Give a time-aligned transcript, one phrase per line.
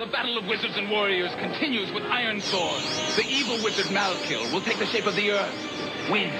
[0.00, 2.80] The battle of wizards and warriors continues with Iron Sword.
[3.16, 5.52] The evil wizard Malkil will take the shape of the earth,
[6.08, 6.30] wind,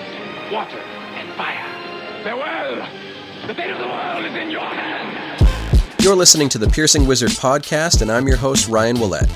[0.52, 2.22] water, and fire.
[2.22, 2.76] Farewell!
[3.48, 5.42] The fate of the world is in your hands!
[5.98, 9.26] You're listening to the Piercing Wizard podcast, and I'm your host, Ryan Willett.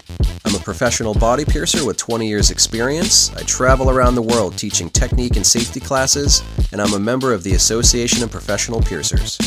[0.52, 3.34] I'm a professional body piercer with 20 years' experience.
[3.36, 6.42] I travel around the world teaching technique and safety classes,
[6.72, 9.38] and I'm a member of the Association of Professional Piercers.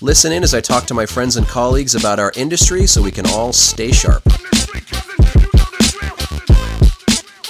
[0.00, 3.10] Listen in as I talk to my friends and colleagues about our industry so we
[3.10, 4.22] can all stay sharp.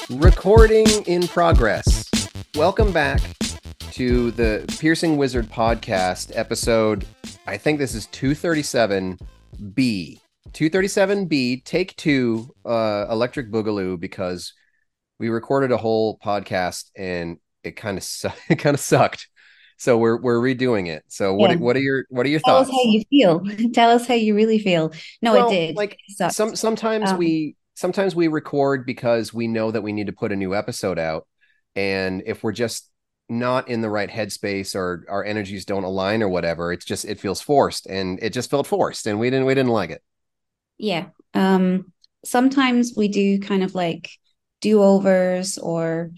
[0.09, 2.09] Recording in progress.
[2.55, 3.21] Welcome back
[3.91, 7.05] to the Piercing Wizard podcast, episode,
[7.47, 10.21] I think this is 237B.
[10.55, 14.55] 237B, take two, uh, Electric Boogaloo, because
[15.19, 19.29] we recorded a whole podcast and it kind of su- it kind of sucked.
[19.77, 21.05] So we're we're redoing it.
[21.09, 21.57] So what Yeah.
[21.57, 22.71] what are your what are your Tell thoughts?
[22.71, 23.43] us how you feel.
[23.75, 24.93] Tell us how you really feel.
[25.21, 25.77] No, Well, it did.
[25.77, 30.07] Like It some sometimes Um, we sometimes we record because we know that we need
[30.07, 31.27] to put a new episode out,
[31.75, 32.89] and if we're just
[33.29, 37.19] not in the right headspace or our energies don't align or whatever, it's just it
[37.19, 40.03] feels forced, and it just felt forced, and we didn't we didn't like it.
[40.79, 41.07] Yeah.
[41.35, 41.93] Um,
[42.25, 44.11] sometimes we do kind of like
[44.61, 46.11] do-overs or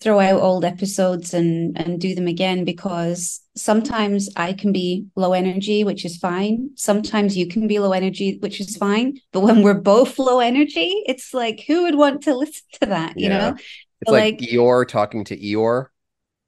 [0.00, 5.32] throw out old episodes and and do them again because sometimes I can be low
[5.32, 6.70] energy, which is fine.
[6.76, 9.18] Sometimes you can be low energy, which is fine.
[9.32, 13.18] But when we're both low energy, it's like who would want to listen to that,
[13.18, 13.38] you Yeah.
[13.38, 13.56] know?
[14.02, 15.86] It's So, like, like- Eeyore talking to Eeyore.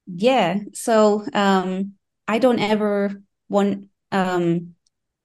[0.06, 0.58] Yeah.
[0.74, 1.94] So um
[2.26, 4.74] I don't ever want um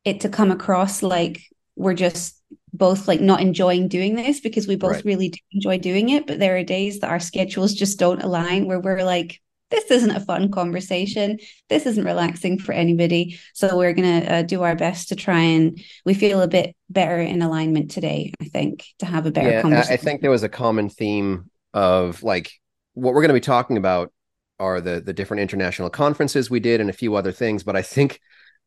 [0.05, 1.41] it to come across like
[1.75, 2.39] we're just
[2.71, 5.05] both like not enjoying doing this because we both Right.
[5.05, 8.65] really do enjoy doing it, but there are days that our schedules just don't align
[8.67, 9.39] where we're like
[9.71, 11.39] this isn't a fun conversation.
[11.67, 13.39] This isn't relaxing for anybody.
[13.55, 16.75] So we're going to uh, do our best to try and we feel a bit
[16.91, 19.87] better in alignment today, I think, to have a better conversation.
[19.87, 22.51] Yeah, I- I think there was a common theme of like
[22.93, 24.13] what we're going to be talking about
[24.59, 27.81] are the the different international conferences we did and a few other things, but I
[27.81, 28.19] think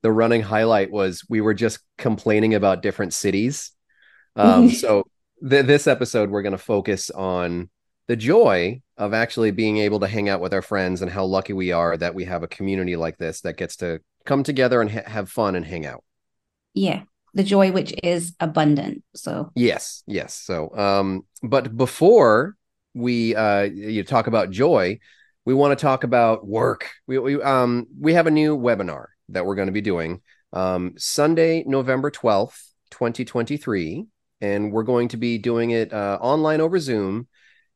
[0.06, 3.72] the running highlight was we were just complaining about different cities.
[4.36, 5.04] Um, so
[5.40, 7.70] th- this episode we're going to focus on
[8.06, 11.54] the joy of actually being able to hang out with our friends and how lucky
[11.54, 14.90] we are that we have a community like this that gets to come together and
[14.90, 16.04] ha- have fun and hang out.
[16.74, 17.04] yeah.
[17.32, 19.02] The joy which is abundant.
[19.14, 20.34] So Yes, yes.
[20.34, 22.56] So, um, but before
[22.94, 24.98] we uh you talk about joy,
[25.46, 26.90] we want to talk about work.
[27.06, 30.20] We we um we have a new webinar that we're going to be doing
[30.52, 34.06] um Sunday, November 12th, 2023,
[34.40, 37.28] and we're going to be doing it uh online over Zoom.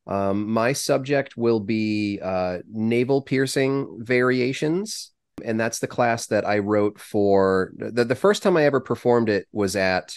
[0.07, 5.13] Um my subject will be uh navel piercing variations
[5.45, 9.29] and that's the class that I wrote for the, the first time I ever performed
[9.29, 10.15] it was at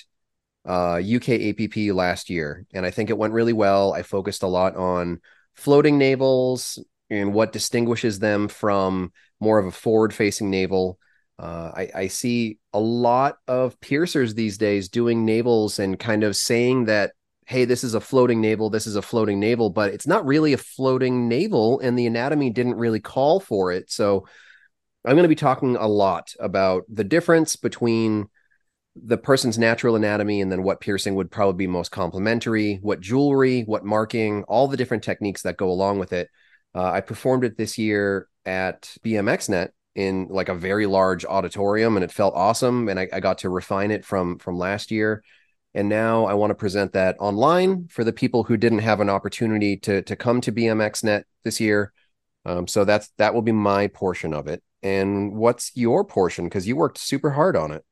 [0.68, 3.94] uh, UK APP last year, and I think it went really well.
[3.94, 5.20] I focused a lot on
[5.56, 6.80] floating navels
[7.10, 10.98] and what distinguishes them from more of a forward-facing navel.
[11.44, 16.38] Uh, I, I see a lot of piercers these days doing navels and kind of
[16.38, 17.12] saying that,
[17.48, 20.54] hey, this is a floating navel, this is a floating navel, but it's not really
[20.54, 23.92] a floating navel, and the anatomy didn't really call for it.
[23.92, 24.26] So
[25.06, 28.30] I'm going to be talking a lot about the difference between
[28.96, 33.64] the person's natural anatomy and then what piercing would probably be most complementary, what jewelry,
[33.64, 36.30] what marking, all the different techniques that go along with it.
[36.74, 42.04] Uh, I performed it this year at BMXNet in like a very large auditorium and
[42.04, 45.24] it felt awesome and I, I got to refine it from from last year
[45.74, 49.10] and now I want to present that online for the people who didn't have an
[49.10, 51.92] opportunity to to come to BMXNet this year.
[52.46, 54.62] Um, so that's that will be my portion of it.
[54.84, 56.46] And what's your portion?
[56.46, 57.84] Because you worked super hard on it.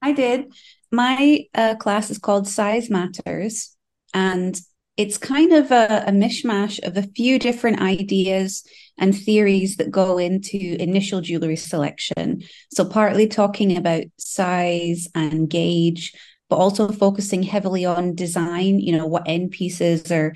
[0.00, 0.52] I did.
[0.92, 3.76] My uh, class is called Size Matters,
[4.14, 4.58] and
[4.98, 8.64] it's kind of a, a mishmash of a few different ideas
[8.98, 12.42] and theories that go into initial jewelry selection.
[12.72, 16.12] So, partly talking about size and gauge,
[16.50, 20.34] but also focusing heavily on design, you know, what end pieces are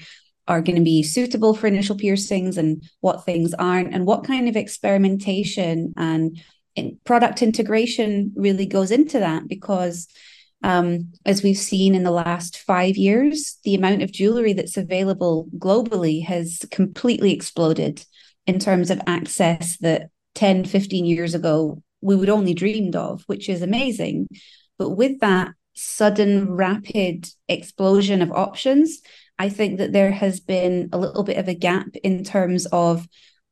[0.48, 4.48] are going to be suitable for initial piercings and what things aren't, and what kind
[4.48, 6.40] of experimentation and
[7.04, 10.06] product integration really goes into that because
[10.62, 15.48] um, as we've seen in the last five years, the amount of jewelry that's available
[15.58, 18.04] globally has completely exploded
[18.46, 23.48] in terms of access that 10, 15 years ago we would only dreamed of, which
[23.48, 24.28] is amazing.
[24.78, 29.00] But with that sudden, rapid explosion of options,
[29.38, 33.08] I think that there has been a little bit of a gap in terms of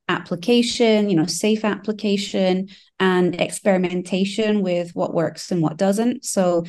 [0.08, 2.68] application, you know, safe application
[2.98, 6.24] and experimentation with what works and what doesn't.
[6.24, 6.64] So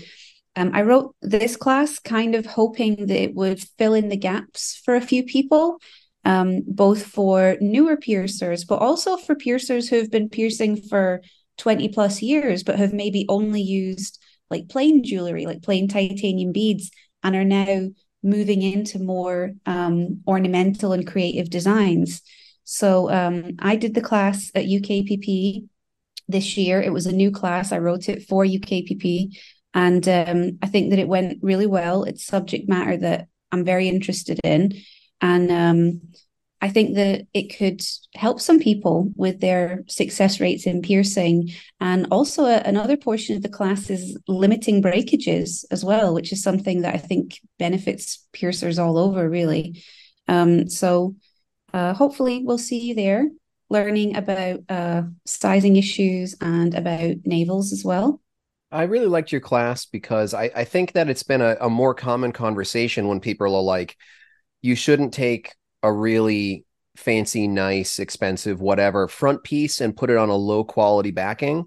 [0.55, 4.81] um, I wrote this class kind of hoping that it would fill in the gaps
[4.83, 5.79] for a few people,
[6.25, 11.21] um, both for newer piercers, but also for piercers who have been piercing for
[11.57, 14.19] 20 plus years, but have maybe only used
[14.49, 16.91] like plain jewelry, like plain titanium beads,
[17.23, 17.87] and are now
[18.23, 22.21] moving into more um, ornamental and creative designs.
[22.63, 25.67] So um, I did the class at UKPP
[26.27, 26.81] this year.
[26.81, 27.71] It was a new class.
[27.71, 29.37] I wrote it for UKPP.
[29.73, 32.03] And um, I think that it went really well.
[32.03, 34.73] It's subject matter that I'm very interested in.
[35.21, 36.01] And um,
[36.61, 37.81] I think that it could
[38.15, 41.49] help some people with their success rates in piercing.
[41.79, 46.43] And also, a, another portion of the class is limiting breakages as well, which is
[46.43, 49.83] something that I think benefits piercers all over, really.
[50.27, 51.15] Um, so,
[51.73, 53.29] uh, hopefully, we'll see you there
[53.71, 58.21] learning about uh, sizing issues and about navels as well.
[58.71, 61.93] I really liked your class because I, I think that it's been a, a more
[61.93, 63.97] common conversation when people are like,
[64.61, 65.53] you shouldn't take
[65.83, 66.65] a really
[66.95, 71.65] fancy, nice, expensive, whatever front piece and put it on a low quality backing.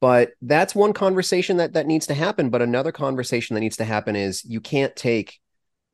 [0.00, 2.50] But that's one conversation that that needs to happen.
[2.50, 5.40] But another conversation that needs to happen is you can't take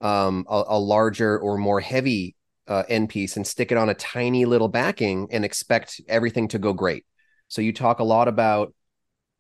[0.01, 2.37] um, a, a larger or more heavy
[2.67, 6.59] uh, end piece and stick it on a tiny little backing and expect everything to
[6.59, 7.05] go great.
[7.49, 8.75] So you talk a lot about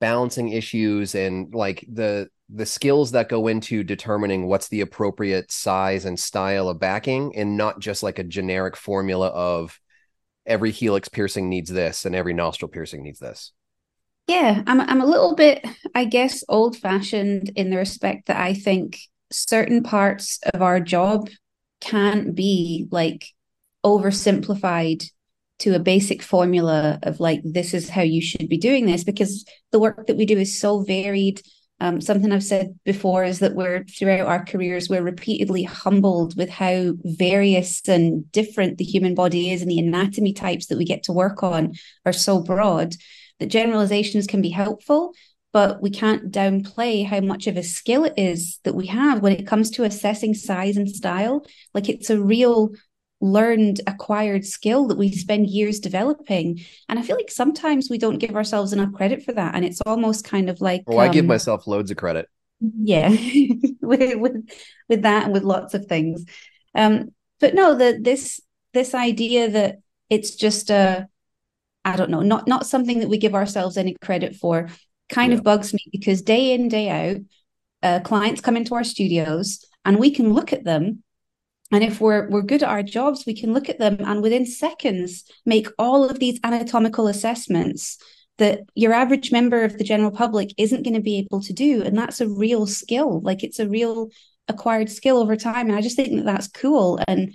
[0.00, 6.04] balancing issues and like the the skills that go into determining what's the appropriate size
[6.04, 9.80] and style of backing and not just like a generic formula of
[10.46, 13.52] every helix piercing needs this and every nostril piercing needs this.
[14.26, 15.64] Yeah, I'm I'm a little bit
[15.94, 19.00] I guess old fashioned in the respect that I think
[19.30, 21.28] certain parts of our job
[21.80, 23.26] can't be like
[23.84, 25.04] oversimplified
[25.60, 29.44] to a basic formula of like this is how you should be doing this because
[29.72, 31.40] the work that we do is so varied
[31.80, 36.48] um, something I've said before is that we're throughout our careers, we're repeatedly humbled with
[36.48, 41.02] how various and different the human body is, and the anatomy types that we get
[41.04, 41.74] to work on
[42.06, 42.94] are so broad
[43.40, 45.12] that generalizations can be helpful,
[45.52, 49.32] but we can't downplay how much of a skill it is that we have when
[49.32, 51.44] it comes to assessing size and style.
[51.74, 52.70] Like it's a real
[53.24, 56.60] learned acquired skill that we spend years developing.
[56.88, 59.54] And i feel like sometimes we don't give ourselves enough credit for that.
[59.54, 62.28] And it's almost kind of like oh i um, give myself loads of credit.
[62.60, 63.08] Yeah
[63.80, 64.50] with, with
[64.88, 66.24] with that and with lots of things.
[66.74, 68.40] Um but no the this
[68.74, 69.78] this idea that
[70.10, 71.08] it's just a
[71.84, 74.68] i don't know not not something that we give ourselves any credit for
[75.08, 75.38] kind yeah.
[75.38, 77.20] of bugs me because day in day out
[77.82, 81.02] uh, clients come into our studios and we can look at them
[81.74, 84.46] and if we're we're good at our jobs, we can look at them and within
[84.46, 87.98] seconds make all of these anatomical assessments
[88.38, 91.82] that your average member of the general public isn't going to be able to do.
[91.82, 93.20] And that's a real skill.
[93.22, 94.10] Like it's a real
[94.46, 95.66] acquired skill over time.
[95.66, 97.00] And I just think that that's cool.
[97.08, 97.34] And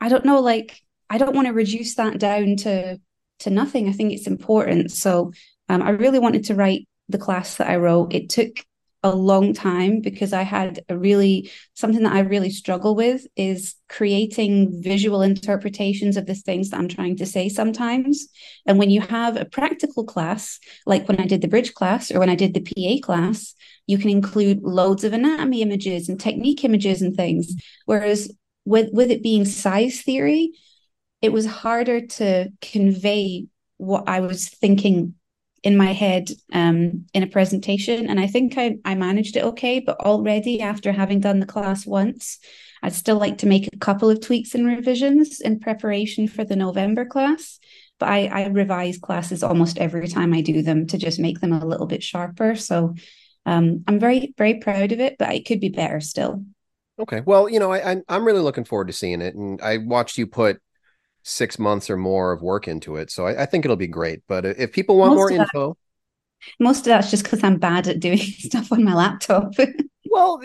[0.00, 0.80] I don't know, like
[1.10, 3.00] I don't want to reduce that down to
[3.40, 3.88] to nothing.
[3.88, 4.92] I think it's important.
[4.92, 5.32] So
[5.68, 8.14] um, I really wanted to write the class that I wrote.
[8.14, 8.64] It took
[9.02, 13.74] a long time because I had a really something that I really struggle with is
[13.88, 18.28] creating visual interpretations of the things that I'm trying to say sometimes.
[18.64, 22.20] And when you have a practical class, like when I did the bridge class or
[22.20, 23.54] when I did the PA class,
[23.86, 27.54] you can include loads of anatomy images and technique images and things.
[27.86, 28.30] Whereas
[28.64, 30.52] with with it being size theory,
[31.20, 33.46] it was harder to convey
[33.78, 35.14] what I was thinking
[35.62, 38.08] in my head um, in a presentation.
[38.08, 39.80] And I think I, I managed it okay.
[39.80, 42.38] But already after having done the class once,
[42.82, 46.56] I'd still like to make a couple of tweaks and revisions in preparation for the
[46.56, 47.60] November class.
[48.00, 51.52] But I, I revise classes almost every time I do them to just make them
[51.52, 52.56] a little bit sharper.
[52.56, 52.96] So
[53.46, 56.44] um, I'm very, very proud of it, but it could be better still.
[56.98, 57.22] Okay.
[57.24, 59.36] Well, you know, I, I'm really looking forward to seeing it.
[59.36, 60.60] And I watched you put
[61.22, 63.10] six months or more of work into it.
[63.10, 64.22] So I, I think it'll be great.
[64.28, 65.76] But if people want most more info, that,
[66.60, 69.52] most of that's just because I'm bad at doing stuff on my laptop.
[70.06, 70.40] well,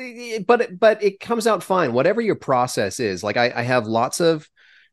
[0.46, 1.94] but but it comes out fine.
[1.94, 4.48] Whatever your process is, like I, I have lots of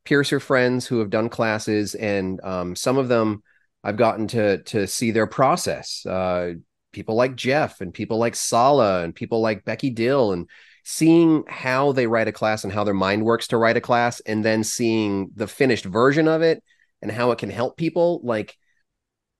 [0.04, 3.42] piercer friends who have done classes, and um, some of them
[3.82, 6.04] I've gotten to to see their process.
[6.06, 6.54] Uh,
[6.92, 10.48] people like Jeff and people like Sala and people like Becky Dill and
[10.84, 14.20] seeing how they write a class and how their mind works to write a class
[14.20, 16.62] and then seeing the finished version of it
[17.00, 18.56] and how it can help people like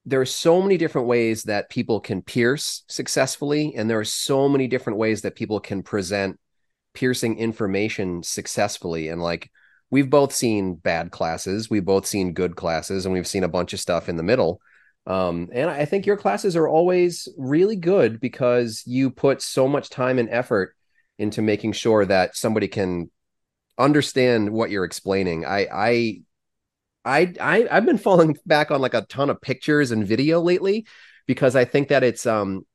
[0.06, 4.48] there are so many different ways that people can pierce successfully and there are so
[4.48, 6.38] many different ways that people can present
[6.94, 9.08] piercing information successfully.
[9.08, 9.50] And like
[9.90, 13.72] we've both seen bad classes we've both seen good classes and we've seen a bunch
[13.72, 14.60] of stuff in the middle.
[15.06, 19.90] Um, and I think your classes are always really good because you put so much
[19.90, 20.74] time and effort
[21.18, 23.10] into making sure that somebody can
[23.78, 25.44] understand what you're explaining.
[25.44, 26.20] I I
[27.04, 30.86] I, I I've been falling back on like a ton of pictures and video lately
[31.26, 32.66] because I think that it's um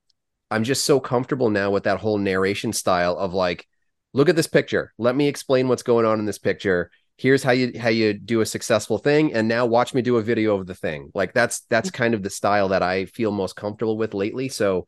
[0.51, 3.67] I'm just so comfortable now with that whole narration style of like
[4.13, 4.93] look at this picture.
[4.97, 6.89] Let me explain what's going on in this picture.
[7.17, 10.23] Here's how you how you do a successful thing and now watch me do a
[10.23, 11.11] video of the thing.
[11.13, 14.49] Like that's that's kind of the style that I feel most comfortable with lately.
[14.49, 14.85] So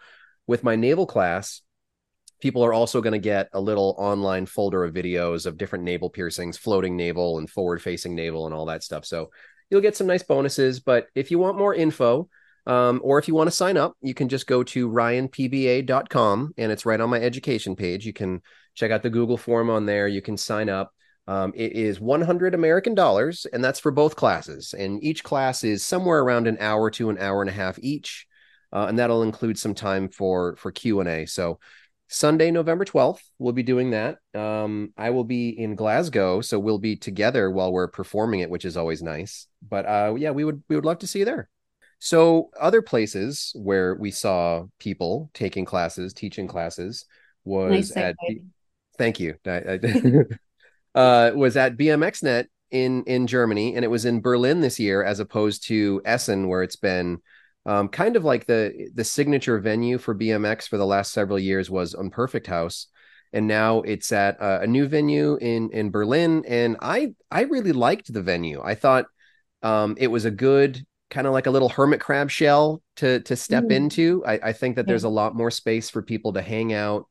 [0.47, 1.61] with my navel class
[2.41, 6.09] people are also going to get a little online folder of videos of different navel
[6.09, 9.05] piercings, floating navel and forward facing navel and all that stuff.
[9.05, 9.31] So
[9.69, 10.79] you'll get some nice bonuses.
[10.79, 12.27] But if you want more info,
[12.67, 16.71] um, or if you want to sign up, you can just go to ryanpba.com and
[16.71, 18.05] it's right on my education page.
[18.05, 18.41] You can
[18.75, 20.07] check out the Google form on there.
[20.07, 20.93] You can sign up.
[21.27, 24.73] Um, it is 100 American dollars, and that's for both classes.
[24.77, 28.27] And each class is somewhere around an hour to an hour and a half each,
[28.73, 31.25] uh, and that'll include some time for for Q and A.
[31.25, 31.59] So
[32.13, 34.17] Sunday, November 12th, we'll be doing that.
[34.35, 38.65] Um, I will be in Glasgow, so we'll be together while we're performing it, which
[38.65, 39.47] is always nice.
[39.67, 41.49] But uh, yeah, we would we would love to see you there.
[41.99, 47.05] So other places where we saw people taking classes, teaching classes,
[47.45, 48.15] was nice at.
[48.97, 49.35] Thank you.
[49.47, 49.79] I, I,
[50.99, 55.21] uh, was at BMXNet in in Germany, and it was in Berlin this year, as
[55.21, 57.19] opposed to Essen, where it's been
[57.65, 61.69] um, kind of like the the signature venue for BMX for the last several years
[61.69, 62.87] was Unperfect House,
[63.33, 66.43] and now it's at a, a new venue in in Berlin.
[66.47, 68.61] And I I really liked the venue.
[68.63, 69.05] I thought
[69.61, 73.35] um, it was a good kind of like a little hermit crab shell to to
[73.35, 73.71] step mm.
[73.71, 74.23] into.
[74.25, 77.05] I, I think that there's a lot more space for people to hang out,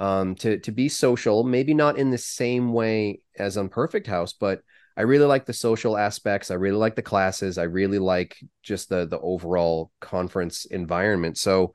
[0.00, 1.44] um, to to be social.
[1.44, 4.62] Maybe not in the same way as Unperfect House, but
[4.96, 6.50] I really like the social aspects.
[6.50, 7.58] I really like the classes.
[7.58, 11.38] I really like just the the overall conference environment.
[11.38, 11.74] So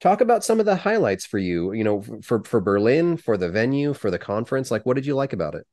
[0.00, 3.48] talk about some of the highlights for you, you know, for for Berlin, for the
[3.48, 4.70] venue, for the conference.
[4.70, 5.66] Like what did you like about it?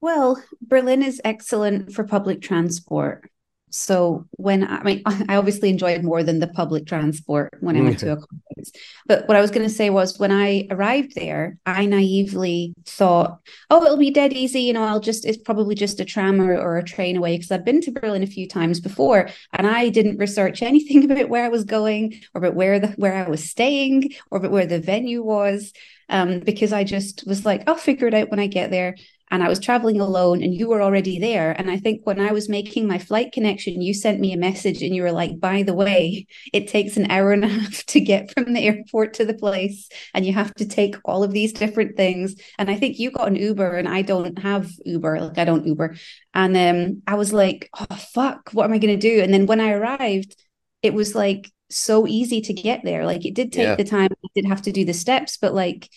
[0.00, 3.30] Well, Berlin is excellent for public transport
[3.70, 7.80] so when I, I, mean I obviously enjoyed more than the public transport when I
[7.80, 8.72] went to a conference.
[9.06, 13.40] But what I was going to say was when I arrived there, I naively thought,
[13.70, 14.60] oh, it'll be dead easy.
[14.60, 17.50] You know, I'll just it's probably just a tram or, or a train away because
[17.50, 21.44] I've been to Berlin a few times before, and I didn't research anything about where
[21.44, 24.80] I was going or about where the where I was staying or about where the
[24.80, 25.72] venue was.
[26.08, 28.96] Um, because I just was like, I'll figure it out when I get there
[29.30, 31.52] and I was traveling alone and you were already there.
[31.52, 34.82] And I think when I was making my flight connection, you sent me a message
[34.82, 38.00] and you were like, by the way, it takes an hour and a half to
[38.00, 39.88] get from the airport to the place.
[40.14, 42.34] And you have to take all of these different things.
[42.58, 45.20] And I think you got an Uber and I don't have Uber.
[45.20, 45.96] Like I don't Uber.
[46.34, 49.22] And um, I was like, oh, fuck, what am I going to do?
[49.22, 50.36] And then when I arrived,
[50.82, 53.06] it was like so easy to get there.
[53.06, 53.74] Like it did take yeah.
[53.76, 55.88] the time, I did have to do the steps, but like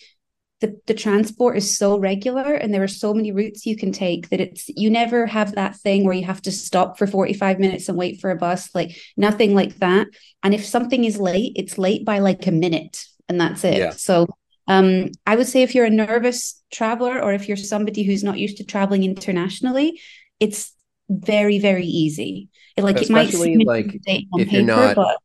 [0.64, 4.30] the, the transport is so regular and there are so many routes you can take
[4.30, 7.90] that it's you never have that thing where you have to stop for 45 minutes
[7.90, 10.06] and wait for a bus like nothing like that
[10.42, 13.90] and if something is late it's late by like a minute and that's it yeah.
[13.90, 14.26] so
[14.66, 18.38] um i would say if you're a nervous traveler or if you're somebody who's not
[18.38, 20.00] used to traveling internationally
[20.40, 20.72] it's
[21.10, 25.18] very very easy it, like Especially it might like if paper, you're not but,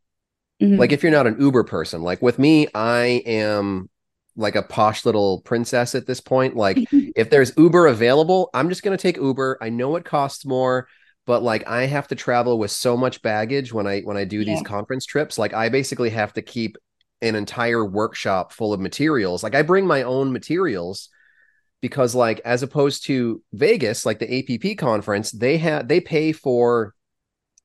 [0.62, 0.75] mm-hmm.
[0.75, 3.89] like if you're not an uber person like with me i am
[4.39, 6.55] like a posh little princess at this point.
[6.55, 9.58] Like if there's Uber available, I'm just going to take Uber.
[9.62, 10.88] I know it costs more,
[11.27, 14.39] but like I have to travel with so much baggage when I when I do
[14.39, 14.55] yeah.
[14.55, 15.38] these conference trips.
[15.38, 16.77] Like I basically have to keep
[17.22, 19.43] an entire workshop full of materials.
[19.43, 21.10] Like I bring my own materials
[21.81, 26.96] because like as opposed to Vegas, like the APP conference, they have they pay for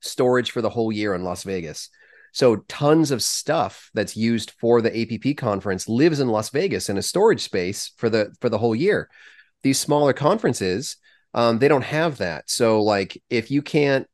[0.01, 1.89] storage for the whole year in Las Vegas.
[2.35, 6.99] So tons of stuff that's used for the APP conference lives in Las Vegas in
[6.99, 9.09] a storage space for the for the whole year.
[9.63, 10.97] These smaller conferences,
[11.33, 12.51] um, they don't have that.
[12.51, 14.09] So like if you can't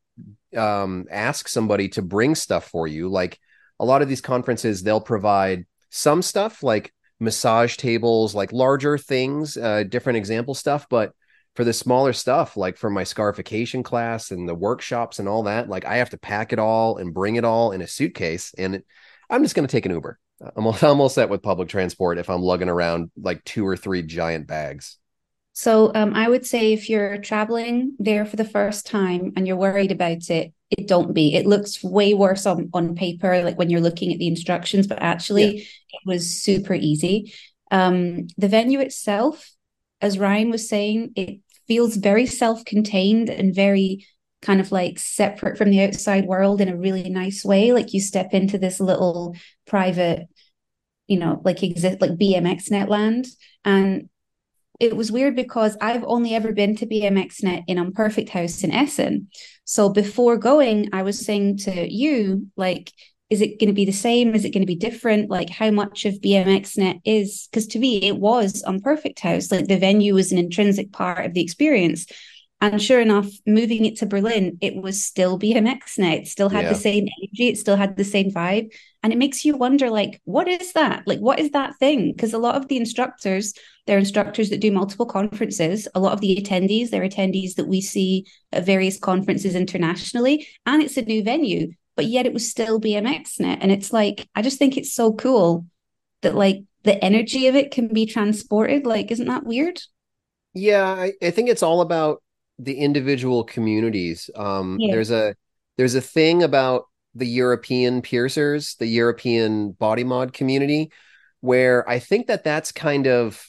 [0.54, 3.38] um, ask somebody to bring stuff for you, like
[3.80, 9.56] a lot of these conferences, they'll provide some stuff like massage tables, like larger things,
[9.56, 11.12] uh, different example stuff, but
[11.56, 15.68] for the smaller stuff, like for my scarification class and the workshops and all that,
[15.68, 18.54] like I have to pack it all and bring it all in a suitcase.
[18.56, 18.86] And it,
[19.28, 20.18] I'm just going to take an Uber.
[20.56, 24.02] I'm, I'm all set with public transport if I'm lugging around like two or three
[24.02, 24.96] giant bags.
[25.52, 29.56] So um, I would say if you're traveling there for the first time and you're
[29.56, 31.34] worried about it, it don't be.
[31.34, 35.02] It looks way worse on, on paper, like when you're looking at the instructions, but
[35.02, 35.62] actually yeah.
[35.62, 37.34] it was super easy.
[37.72, 39.50] Um, the venue itself
[40.00, 44.06] as Ryan was saying, it feels very self-contained and very
[44.42, 47.72] kind of like separate from the outside world in a really nice way.
[47.72, 50.28] Like you step into this little private,
[51.06, 53.26] you know, like exist like BMX net land.
[53.64, 54.08] And
[54.78, 58.72] it was weird because I've only ever been to BMX net in Unperfect House in
[58.72, 59.28] Essen.
[59.64, 62.90] So before going, I was saying to you, like,
[63.30, 64.34] is it going to be the same?
[64.34, 65.30] Is it going to be different?
[65.30, 67.48] Like how much of BMXNet is?
[67.50, 69.52] Because to me, it was Unperfect House.
[69.52, 72.06] Like the venue was an intrinsic part of the experience.
[72.62, 76.22] And sure enough, moving it to Berlin, it was still BMXNet.
[76.22, 76.70] It still had yeah.
[76.70, 77.48] the same energy.
[77.48, 78.74] It still had the same vibe.
[79.02, 81.04] And it makes you wonder, like, what is that?
[81.06, 82.12] Like, what is that thing?
[82.12, 83.54] Because a lot of the instructors,
[83.86, 85.88] they're instructors that do multiple conferences.
[85.94, 90.46] A lot of the attendees, they're attendees that we see at various conferences internationally.
[90.66, 93.58] And it's a new venue but yet it was still BMXnet.
[93.60, 95.66] And it's like, I just think it's so cool
[96.22, 98.86] that like the energy of it can be transported.
[98.86, 99.82] Like, isn't that weird?
[100.54, 102.22] Yeah, I, I think it's all about
[102.58, 104.30] the individual communities.
[104.34, 104.94] Um, yeah.
[104.94, 105.34] There's a
[105.76, 110.92] there's a thing about the European piercers, the European body mod community,
[111.40, 113.46] where I think that that's kind of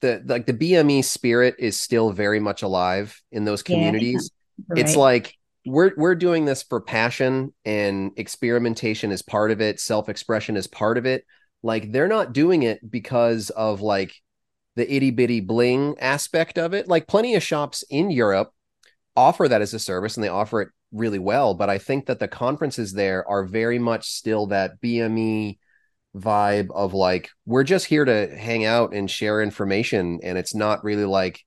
[0.00, 4.30] the like the BME spirit is still very much alive in those communities.
[4.58, 4.78] Yeah, right.
[4.78, 9.80] It's like we're we're doing this for passion and experimentation is part of it.
[9.80, 11.24] Self-expression is part of it.
[11.62, 14.14] Like they're not doing it because of like
[14.76, 16.88] the itty bitty bling aspect of it.
[16.88, 18.50] Like plenty of shops in europe
[19.16, 22.18] offer that as a service and they offer it really well but i think that
[22.18, 25.58] the conferences there are very much still that bme
[26.16, 30.84] vibe of like we're just here to hang out and share information and it's not
[30.84, 31.40] really like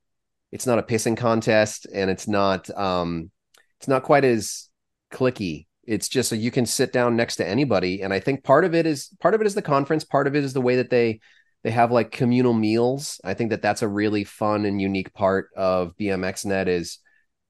[0.52, 3.30] it's not a pissing contest and it's not um
[3.78, 4.68] it's not quite as
[5.12, 5.66] cliquey.
[5.84, 8.02] It's just so you can sit down next to anybody.
[8.02, 10.04] And i think part of it is part of it is the conference.
[10.04, 11.20] Part of it is the way that they
[11.64, 13.20] they have like communal meals.
[13.24, 16.98] I think that that's a really fun and unique part of bmxnet is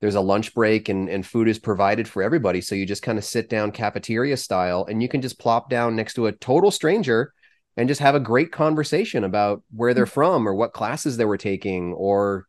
[0.01, 2.61] there's a lunch break and, and food is provided for everybody.
[2.61, 5.97] So you just kind of sit down cafeteria style and you can just plop down
[5.97, 7.33] next to a total stranger
[7.77, 10.15] and just have a great conversation about where they're mm-hmm.
[10.15, 12.47] from or what classes they were taking or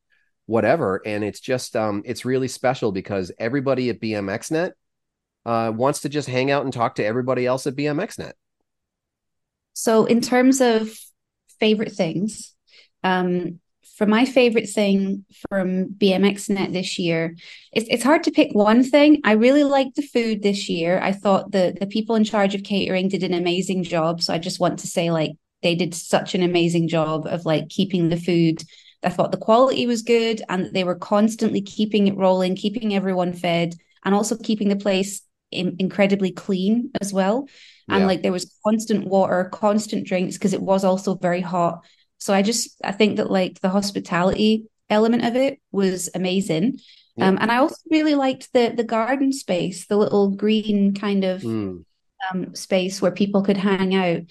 [0.50, 1.02] whatever.
[1.06, 4.72] And it's just um it's really special because everybody at BMXNet
[5.46, 8.34] uh wants to just hang out and talk to everybody else at BMXNet.
[9.74, 10.92] So in terms of
[11.60, 12.56] favorite things,
[13.04, 13.60] um
[13.96, 17.36] for my favorite thing from BMXNet this year,
[17.72, 19.22] it's it's hard to pick one thing.
[19.24, 21.00] I really liked the food this year.
[21.00, 24.22] I thought the the people in charge of catering did an amazing job.
[24.24, 27.70] So I just want to say like they did such an amazing job of like
[27.70, 28.64] keeping the food
[29.04, 33.34] I thought the quality was good and they were constantly keeping it rolling, keeping everyone
[33.34, 37.48] fed, and also keeping the place in- incredibly clean as well.
[37.88, 38.08] And yeah.
[38.08, 41.84] like there was constant water, constant drinks because it was also very hot.
[42.18, 46.80] So I just I think that like the hospitality element of it was amazing.
[47.16, 47.30] Yeah.
[47.30, 51.42] Um, and I also really liked the the garden space, the little green kind of
[51.42, 51.84] mm.
[52.32, 54.22] um, space where people could hang out.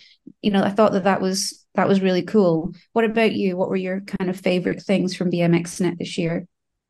[0.42, 2.75] You know, I thought that that was that was really cool.
[2.93, 3.57] What about you?
[3.57, 6.45] What were your kind of favorite things from BMXNet this year?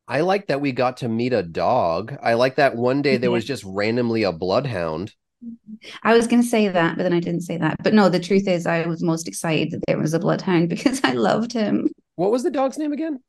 [0.07, 2.17] I like that we got to meet a dog.
[2.23, 5.13] I like that one day there was just randomly a bloodhound.
[6.03, 7.77] I was going to say that, but then I didn't say that.
[7.83, 11.01] But no, the truth is, I was most excited that there was a bloodhound because
[11.03, 11.89] I loved him.
[12.15, 13.19] What was the dog's name again?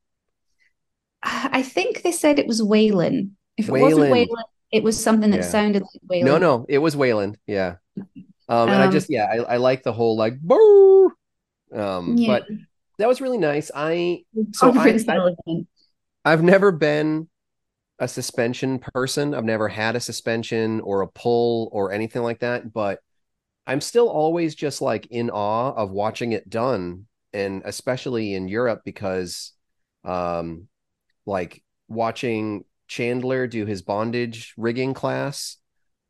[1.23, 3.33] I think they said it was Wayland.
[3.59, 5.47] If it wasn't Wayland, it was something that yeah.
[5.47, 6.27] sounded like Wayland.
[6.27, 7.37] No, no, it was Wayland.
[7.47, 7.75] Yeah.
[8.49, 11.13] Um, and um, I just, yeah, I, I like the whole like, boo,
[11.75, 12.27] um, yeah.
[12.27, 12.47] But
[12.99, 13.71] that was really nice.
[13.75, 15.65] I so I, I,
[16.25, 17.29] I've never been
[17.99, 19.35] a suspension person.
[19.35, 22.73] I've never had a suspension or a pull or anything like that.
[22.73, 23.01] But
[23.67, 28.83] I'm still always just like in awe of watching it done, and especially in Europe
[28.85, 29.53] because,
[30.05, 30.69] um,
[31.27, 35.57] like watching Chandler do his bondage rigging class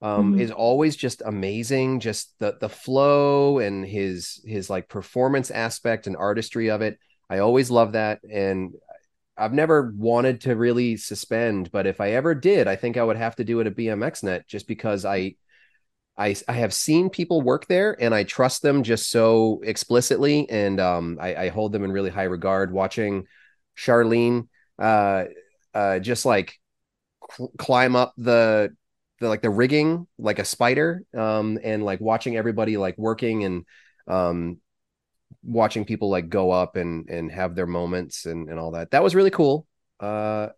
[0.02, 0.40] um, mm-hmm.
[0.40, 2.00] is always just amazing.
[2.00, 6.98] Just the the flow and his his like performance aspect and artistry of it.
[7.28, 8.74] I always love that, and
[9.36, 13.16] I've never wanted to really suspend, but if I ever did, I think I would
[13.16, 15.36] have to do it at BMXNet just because I.
[16.18, 20.78] I, I have seen people work there and I trust them just so explicitly and
[20.78, 22.72] um, I, I hold them in really high regard.
[22.72, 23.26] Watching
[23.74, 25.24] Charlene uh,
[25.72, 26.58] uh, just like
[27.30, 28.74] cl- climb up the
[29.20, 33.64] the like the rigging like a spider um and like watching everybody like working and
[34.08, 34.58] um
[35.42, 38.90] watching people like go up and and have their moments and and all that.
[38.90, 39.66] That was really cool.
[40.00, 40.48] Uh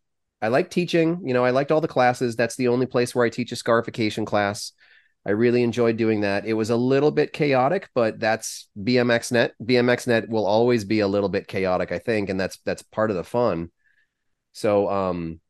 [0.40, 2.37] i like teaching you know i liked all the classes.
[2.37, 4.72] That's the only place where i teach a scarification class.
[5.25, 6.46] I really enjoyed doing that.
[6.46, 11.29] It was a little bit chaotic but that's bmxnet bmxnet will always be a little
[11.29, 13.70] bit chaotic i think and that's that's part of the fun.
[14.53, 15.40] So um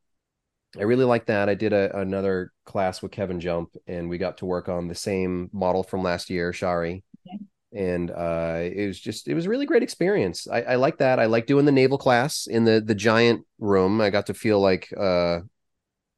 [0.78, 1.48] I really like that.
[1.48, 4.94] I did a, another class with Kevin Jump, and we got to work on the
[4.94, 7.02] same model from last year, Shari.
[7.26, 7.38] Okay.
[7.74, 10.46] And uh, it was just it was a really great experience.
[10.46, 11.18] I, I like that.
[11.18, 14.00] I like doing the navel class in the the giant room.
[14.00, 15.40] I got to feel like uh,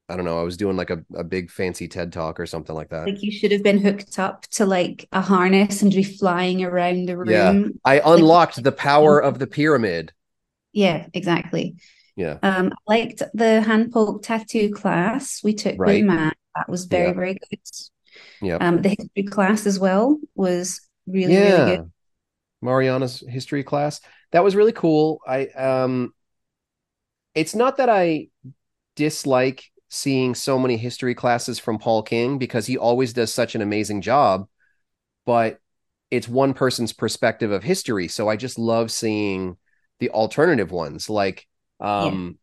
[0.07, 2.75] I don't know, I was doing like a, a big fancy TED talk or something
[2.75, 3.07] like that.
[3.07, 7.07] Like you should have been hooked up to like a harness and be flying around
[7.07, 7.29] the room.
[7.29, 7.63] Yeah.
[7.83, 10.13] I unlocked like, the power of the pyramid.
[10.73, 11.77] Yeah, exactly.
[12.15, 12.37] Yeah.
[12.41, 16.01] Um, I liked the hand poke tattoo class we took right.
[16.01, 16.37] with Matt.
[16.55, 17.13] That was very, yeah.
[17.13, 17.59] very good.
[18.41, 18.55] Yeah.
[18.55, 21.65] Um, the history class as well was really, yeah.
[21.65, 21.91] really good.
[22.61, 23.99] Mariana's history class.
[24.31, 25.19] That was really cool.
[25.27, 26.13] I um
[27.33, 28.29] it's not that I
[28.95, 33.61] dislike seeing so many history classes from Paul King because he always does such an
[33.61, 34.47] amazing job,
[35.25, 35.59] but
[36.11, 38.07] it's one person's perspective of history.
[38.07, 39.57] So I just love seeing
[39.99, 41.47] the alternative ones like
[41.79, 42.37] um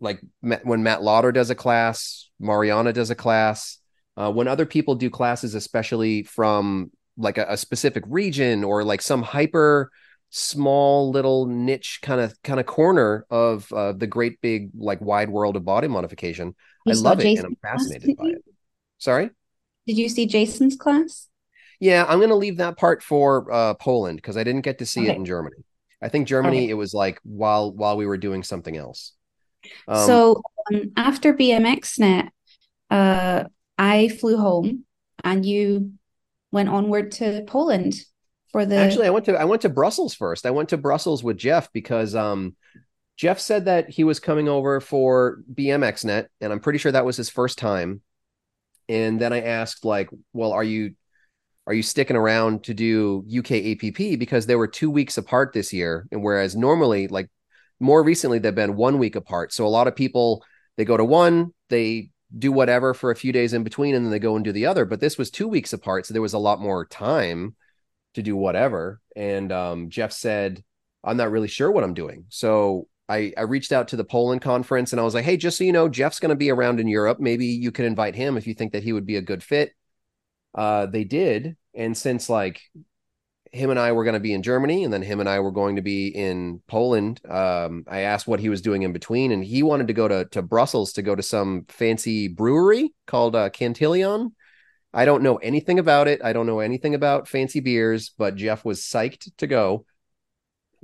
[0.00, 0.08] yeah.
[0.08, 0.20] like
[0.62, 3.78] when Matt Lodder does a class, Mariana does a class,
[4.16, 9.02] uh, when other people do classes, especially from like a, a specific region or like
[9.02, 9.90] some hyper
[10.30, 15.28] small little niche kind of kind of corner of uh, the great big like wide
[15.28, 16.54] world of body modification.
[16.86, 18.44] You I love it and I'm fascinated by it.
[18.98, 19.30] Sorry?
[19.86, 21.28] Did you see Jason's class?
[21.80, 24.86] Yeah, I'm going to leave that part for uh, Poland because I didn't get to
[24.86, 25.10] see okay.
[25.10, 25.56] it in Germany.
[26.02, 26.70] I think Germany okay.
[26.70, 29.12] it was like while while we were doing something else.
[29.86, 32.28] Um, so um, after BMXnet,
[32.90, 33.44] uh,
[33.78, 34.84] I flew home
[35.22, 35.92] and you
[36.50, 37.94] went onward to Poland
[38.52, 41.24] for the actually i went to i went to brussels first i went to brussels
[41.24, 42.54] with jeff because um
[43.16, 47.16] jeff said that he was coming over for bmxnet and i'm pretty sure that was
[47.16, 48.02] his first time
[48.88, 50.94] and then i asked like well are you
[51.66, 55.72] are you sticking around to do uk app because they were two weeks apart this
[55.72, 57.28] year and whereas normally like
[57.80, 60.44] more recently they've been one week apart so a lot of people
[60.76, 64.10] they go to one they do whatever for a few days in between and then
[64.10, 66.32] they go and do the other but this was two weeks apart so there was
[66.32, 67.54] a lot more time
[68.14, 69.00] to do whatever.
[69.16, 70.62] And um, Jeff said,
[71.04, 72.26] I'm not really sure what I'm doing.
[72.28, 75.58] So I, I reached out to the Poland conference and I was like, hey, just
[75.58, 77.18] so you know, Jeff's going to be around in Europe.
[77.20, 79.72] Maybe you can invite him if you think that he would be a good fit.
[80.54, 81.56] Uh, they did.
[81.74, 82.60] And since like
[83.52, 85.52] him and I were going to be in Germany and then him and I were
[85.52, 89.32] going to be in Poland, um, I asked what he was doing in between.
[89.32, 93.36] And he wanted to go to, to Brussels to go to some fancy brewery called
[93.36, 94.32] uh, Cantillon
[94.94, 96.22] I don't know anything about it.
[96.22, 99.86] I don't know anything about fancy beers, but Jeff was psyched to go,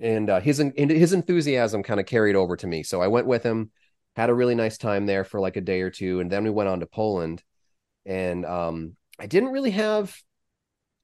[0.01, 2.83] and uh, his his enthusiasm kind of carried over to me.
[2.83, 3.71] So I went with him,
[4.17, 6.51] had a really nice time there for like a day or two, and then we
[6.51, 7.43] went on to Poland,
[8.07, 10.15] and um, I didn't really have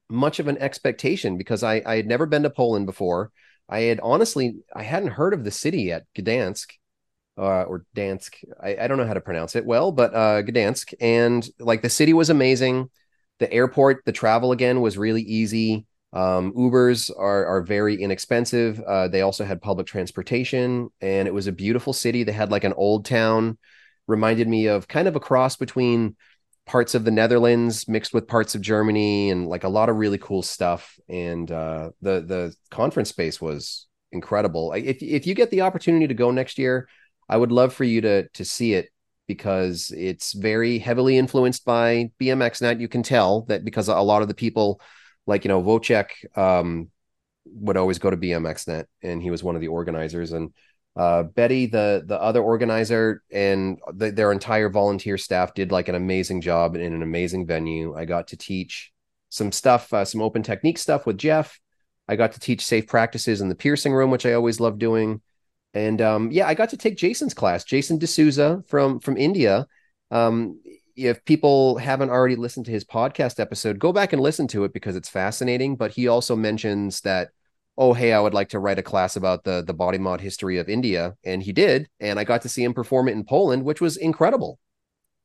[0.09, 3.33] much of an expectation because I I had never been to Poland before.
[3.69, 6.67] I had honestly I hadn't heard of the city yet, Gdansk,
[7.39, 8.35] uh, or Dansk.
[8.63, 10.95] I, I, don't know how to pronounce it well, but uh, Gdansk.
[11.01, 12.91] And like the city was amazing.
[13.41, 15.87] The airport, the travel again was really easy.
[16.13, 18.81] Um, Ubers are are very inexpensive.
[18.81, 22.23] Uh, they also had public transportation, and it was a beautiful city.
[22.23, 23.59] They had like an old town,
[24.07, 26.15] reminded me of kind of a cross between
[26.67, 30.19] parts of the Netherlands mixed with parts of Germany, and like a lot of really
[30.19, 30.99] cool stuff.
[31.09, 34.73] And uh, the the conference space was incredible.
[34.73, 36.89] If if you get the opportunity to go next year,
[37.29, 38.89] I would love for you to to see it
[39.27, 42.81] because it's very heavily influenced by BMXnet.
[42.81, 44.81] You can tell that because a lot of the people,
[45.27, 46.91] like you know, Wojciech um,
[47.47, 50.33] would always go to BMXnet, and he was one of the organizers.
[50.33, 50.53] And
[50.97, 55.95] uh, Betty, the the other organizer, and the, their entire volunteer staff did like an
[55.95, 57.95] amazing job in an amazing venue.
[57.97, 58.93] I got to teach
[59.29, 61.59] some stuff, uh, some open technique stuff with Jeff.
[62.07, 65.21] I got to teach safe practices in the piercing room, which I always love doing
[65.75, 69.67] and um, yeah, I got to take Jason's class, Jason D'Souza from from India.
[70.11, 70.61] Um,
[70.97, 74.73] if people haven't already listened to his podcast episode, go back and listen to it
[74.73, 75.75] because it's fascinating.
[75.75, 77.31] But he also mentions that,
[77.77, 80.59] oh, hey, I would like to write a class about the the body mod history
[80.59, 83.65] of India, and he did, and I got to see him perform it in Poland,
[83.65, 84.59] which was incredible.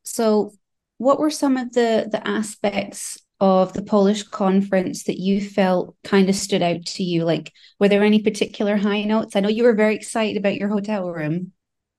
[0.04, 0.54] So,
[0.98, 6.30] what were some of the the aspects of the Polish conference that you felt kind
[6.30, 7.24] of stood out to you?
[7.24, 9.36] Like, were there any particular high notes?
[9.36, 11.54] I know you were very excited about your hotel room.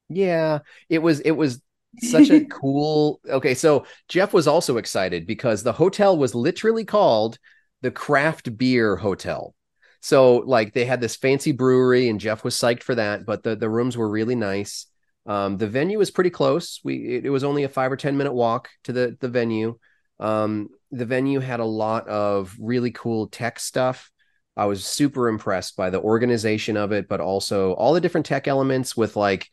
[0.08, 1.62] Yeah, it was it was
[1.98, 3.20] such a cool.
[3.28, 7.38] Okay, so Jeff was also excited because the hotel was literally called
[7.82, 9.54] the Craft Beer Hotel.
[10.00, 13.56] So like they had this fancy brewery and Jeff was psyched for that, but the
[13.56, 14.86] the rooms were really nice.
[15.26, 16.80] Um, the venue was pretty close.
[16.82, 19.78] We it, it was only a five or ten minute walk to the the venue.
[20.18, 24.10] Um, the venue had a lot of really cool tech stuff.
[24.56, 28.48] I was super impressed by the organization of it, but also all the different tech
[28.48, 29.48] elements with like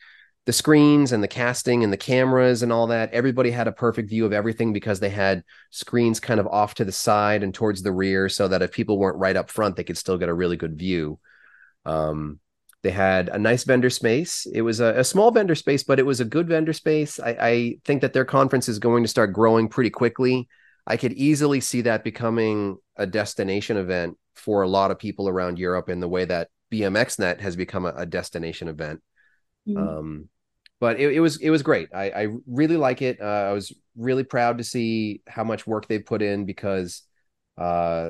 [0.47, 3.11] the screens and the casting and the cameras and all that.
[3.11, 6.85] Everybody had a perfect view of everything because they had screens kind of off to
[6.85, 9.83] the side and towards the rear, so that if people weren't right up front, they
[9.83, 11.19] could still get a really good view.
[11.83, 12.39] Um,
[12.81, 14.47] they had a nice vendor space.
[14.51, 17.19] It was a, a, small vendor space, but it was a good vendor space.
[17.19, 20.47] I, I think that their conference is going to start growing pretty quickly.
[20.85, 25.59] I could easily see that becoming a destination event for a lot of people around
[25.59, 29.01] Europe in the way that BMXNet has become a, a destination event.
[29.67, 29.77] Mm-hmm.
[29.77, 30.29] Um,
[30.79, 31.89] but it, it, was it was great.
[31.93, 33.19] I, I really like it.
[33.21, 37.03] Uh, I was really proud to see how much work they put in because
[37.57, 38.09] uh,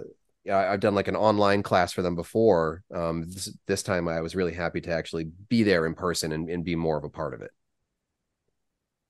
[0.52, 2.84] I've done like an online class for them before.
[2.94, 6.50] Um, this, this time I was really happy to actually be there in person and,
[6.50, 7.52] and be more of a part of it.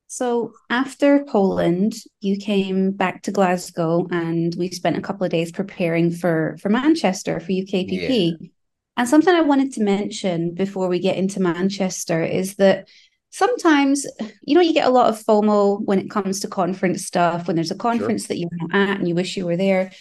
[0.08, 5.52] So after Poland, you came back to Glasgow, and we spent a couple of days
[5.52, 8.38] preparing for for Manchester for UKPP.
[8.39, 8.48] Yeah.
[8.96, 12.88] And something I wanted to mention before we get into Manchester is that
[13.30, 14.06] sometimes
[14.42, 17.48] you know you get a lot of FOMO when it comes to conference stuff.
[17.48, 18.28] When there's a conference sure.
[18.30, 19.92] that you're not at and you wish you were there,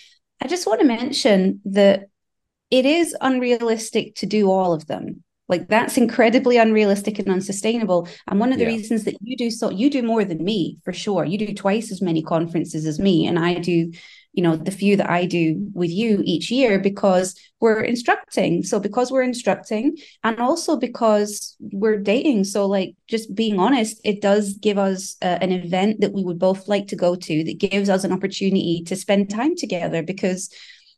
[0.40, 2.08] I just want to mention that
[2.70, 5.22] it is unrealistic to do all of them.
[5.48, 8.08] Like that's incredibly unrealistic and unsustainable.
[8.26, 8.70] And one of the yeah.
[8.70, 11.24] reasons that you do so, you do more than me for sure.
[11.24, 13.92] You do twice as many conferences as me, and I do,
[14.36, 18.62] you know, the few that I do with you each year because we're instructing.
[18.62, 22.44] So because we're instructing, and also because we're dating.
[22.44, 26.38] So like, just being honest, it does give us uh, an event that we would
[26.38, 27.44] both like to go to.
[27.44, 30.50] That gives us an opportunity to spend time together because,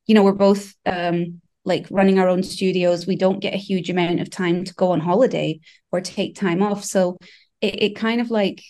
[0.07, 0.75] you know, we're both.
[0.85, 4.73] um like running our own studios, we don't get a huge amount of time to
[4.75, 5.61] go on holiday
[5.93, 6.83] or take time off.
[6.83, 7.19] So
[7.61, 8.63] it, it kind of like,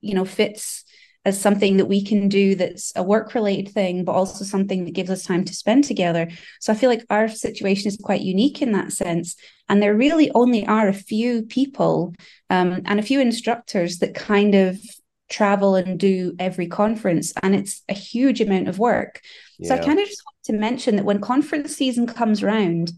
[0.00, 0.84] you know, fits
[1.24, 4.94] as something that we can do that's a work related thing, but also something that
[4.94, 6.28] gives us time to spend together.
[6.60, 9.36] So I feel like our situation is quite unique in that sense.
[9.68, 12.14] And there really only are a few people
[12.48, 14.80] um, and a few instructors that kind of
[15.28, 19.20] travel and do every conference and it's a huge amount of work
[19.60, 19.68] yeah.
[19.68, 22.90] so i kind of just want to mention that when conference season comes around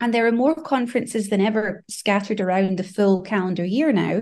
[0.00, 4.20] and there are more conferences than ever scattered around the full calendar year now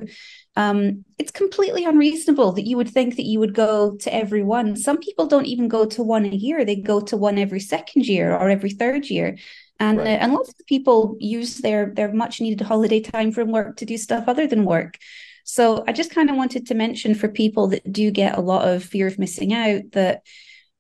[0.57, 4.77] um, it's completely unreasonable that you would think that you would go to every one
[4.77, 8.07] some people don't even go to one a year they go to one every second
[8.07, 9.37] year or every third year
[9.79, 10.07] and right.
[10.07, 13.85] uh, and lots of people use their their much needed holiday time from work to
[13.85, 14.99] do stuff other than work
[15.45, 18.69] so I just kind of wanted to mention for people that do get a lot
[18.69, 20.23] of fear of missing out that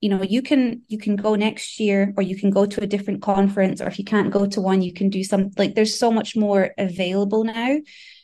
[0.00, 2.86] you know you can you can go next year or you can go to a
[2.86, 5.98] different conference or if you can't go to one you can do some like there's
[5.98, 7.76] so much more available now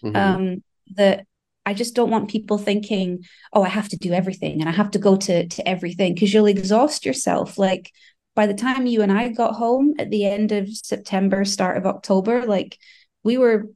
[0.05, 0.17] mm-hmm.
[0.17, 0.63] um
[0.95, 1.27] that
[1.67, 4.93] I just don't want people thinking oh I have to do everything and I have
[4.93, 6.15] to go to to everything.
[6.15, 7.59] Because you'll exhaust yourself.
[7.59, 7.93] Like
[8.35, 11.87] by the time you and I got home at the end of September start of
[11.87, 12.79] October like
[13.25, 13.67] we were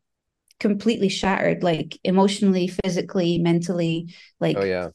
[0.61, 4.91] completely shattered, like emotionally, physically, mentally, like oh yeah,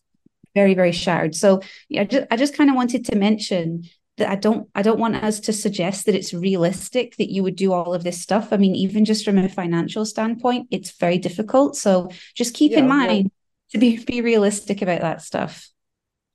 [0.54, 1.36] very very shattered.
[1.36, 3.84] So yeah, I just I just kind of wanted to mention
[4.18, 7.56] that I don't I don't want us to suggest that it's realistic that you would
[7.56, 8.50] do all of this stuff.
[8.52, 11.76] I mean, even just from a financial standpoint, it's very difficult.
[11.76, 13.32] So just keep yeah, in mind
[13.72, 15.70] to be be realistic about that stuff.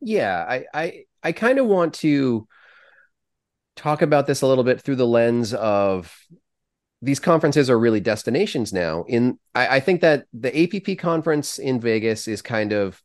[0.00, 2.46] Yeah, I I I kind of want to
[3.76, 6.14] talk about this a little bit through the lens of
[7.02, 9.04] these conferences are really destinations now.
[9.08, 13.00] In I, I, think that the APP conference in Vegas is kind of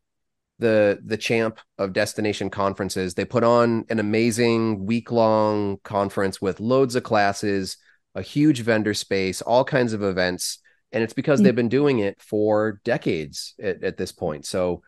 [0.60, 3.14] the the champ of destination conferences.
[3.14, 7.78] They put on an amazing week long conference with loads of classes,
[8.14, 10.60] a huge vendor space, all kinds of events,
[10.92, 11.46] and it's because mm-hmm.
[11.46, 14.46] they've been doing it for decades at, at this point.
[14.46, 14.82] So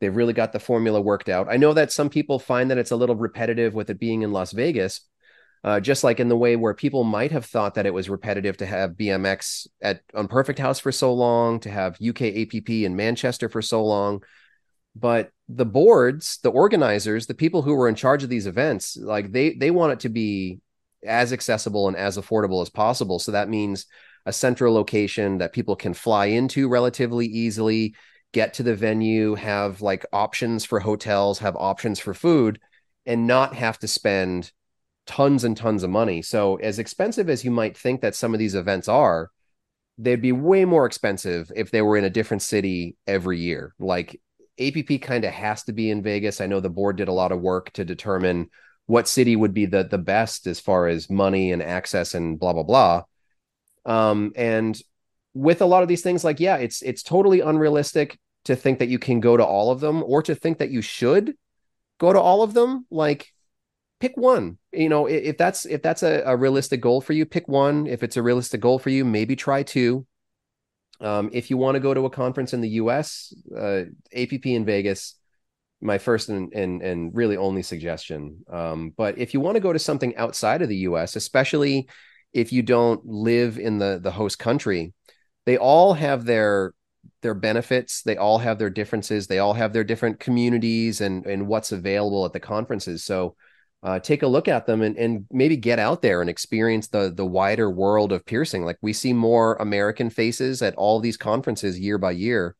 [0.00, 1.46] they've really got the formula worked out.
[1.48, 4.32] I know that some people find that it's a little repetitive with it being in
[4.32, 5.02] Las Vegas,
[5.62, 8.56] uh, just like in the way where people might have thought that it was repetitive
[8.56, 13.48] to have BMX at Unperfect House for so long, to have UK APP in Manchester
[13.48, 14.22] for so long.
[14.94, 19.32] But the boards, the organizers, the people who were in charge of these events, like
[19.32, 20.60] they they want it to be
[21.04, 23.18] as accessible and as affordable as possible.
[23.18, 23.86] So that means
[24.26, 27.94] a central location that people can fly into relatively easily,
[28.32, 32.60] get to the venue, have like options for hotels, have options for food,
[33.06, 34.52] and not have to spend
[35.06, 36.22] tons and tons of money.
[36.22, 39.30] So, as expensive as you might think that some of these events are,
[39.98, 43.74] they'd be way more expensive if they were in a different city every year.
[43.78, 44.20] Like
[44.68, 46.40] APP kind of has to be in Vegas.
[46.40, 48.50] I know the board did a lot of work to determine
[48.86, 52.52] what city would be the the best as far as money and access and blah
[52.52, 53.02] blah blah.
[53.84, 54.80] Um, and
[55.34, 58.88] with a lot of these things, like yeah, it's it's totally unrealistic to think that
[58.88, 61.34] you can go to all of them or to think that you should
[61.98, 62.86] go to all of them.
[62.90, 63.32] Like
[64.02, 67.46] pick one you know if that's if that's a, a, realistic goal for you pick
[67.46, 70.04] one if it's a realistic goal for you maybe try two
[71.02, 73.82] Um, if you want to go to a conference in the US, uh,
[74.14, 75.16] APP in Vegas,
[75.80, 78.44] my first and, and, and really only suggestion.
[78.50, 81.88] Um, but if you want to go to something outside of the US, especially
[82.32, 84.92] if you don't live in the, the host country,
[85.44, 86.72] they all have their
[87.20, 91.46] their benefits they all have their differences they all have their different communities and and
[91.46, 93.34] what's available at the conferences so
[93.82, 97.12] uh, take a look at them and, and maybe get out there and experience the
[97.14, 98.64] the wider world of piercing.
[98.64, 102.56] Like we see more american faces at all these conferences year by year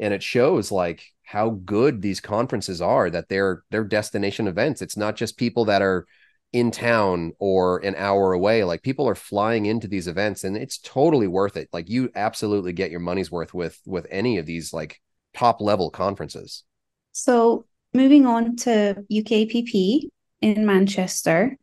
[0.00, 4.82] and it shows like how good these conferences are that they're they're destination events.
[4.82, 6.06] It's not just people that are
[6.52, 8.64] in town or an hour away.
[8.64, 11.68] Like people are flying into these events and it's totally worth it.
[11.72, 15.00] Like you absolutely get your money's worth with with any of these like
[15.34, 16.64] top level conferences.
[17.12, 20.08] So moving on to ukpp
[20.40, 21.56] in manchester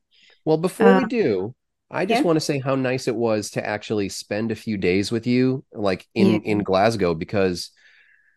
[0.43, 1.53] well before uh, we do
[1.91, 2.25] i just yeah.
[2.25, 5.63] want to say how nice it was to actually spend a few days with you
[5.73, 6.39] like in yeah.
[6.43, 7.71] in glasgow because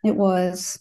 [0.05, 0.79] it was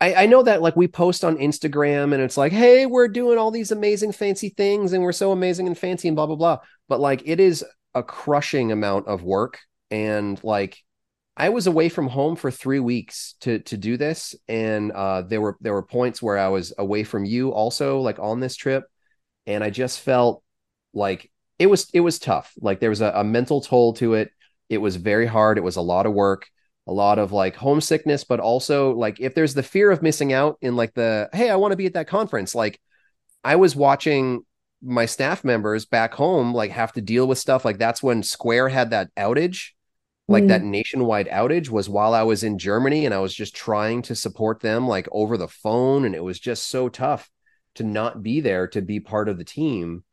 [0.00, 3.38] I, I know that like we post on Instagram and it's like, hey, we're doing
[3.38, 6.58] all these amazing fancy things and we're so amazing and fancy and blah blah blah.
[6.88, 7.64] But like it is
[7.94, 9.58] a crushing amount of work.
[9.90, 10.78] And like
[11.36, 14.34] I was away from home for three weeks to to do this.
[14.48, 18.18] And uh there were there were points where I was away from you also, like
[18.18, 18.84] on this trip.
[19.46, 20.42] And I just felt
[20.92, 22.52] like it was it was tough.
[22.60, 24.30] Like there was a, a mental toll to it.
[24.68, 25.58] It was very hard.
[25.58, 26.46] It was a lot of work
[26.86, 30.56] a lot of like homesickness, but also like if there's the fear of missing out
[30.60, 32.54] in like the, hey, I want to be at that conference.
[32.54, 32.80] Like
[33.42, 34.44] I was watching
[34.82, 37.64] my staff members back home like have to deal with stuff.
[37.64, 39.70] Like that's when Square had that outage,
[40.28, 40.48] like mm.
[40.48, 44.14] that nationwide outage was while I was in Germany and I was just trying to
[44.14, 46.04] support them like over the phone.
[46.04, 47.28] And it was just so tough
[47.76, 50.04] to not be there to be part of the team.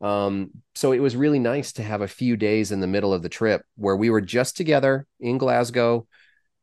[0.00, 3.22] Um, so it was really nice to have a few days in the middle of
[3.22, 6.06] the trip where we were just together in Glasgow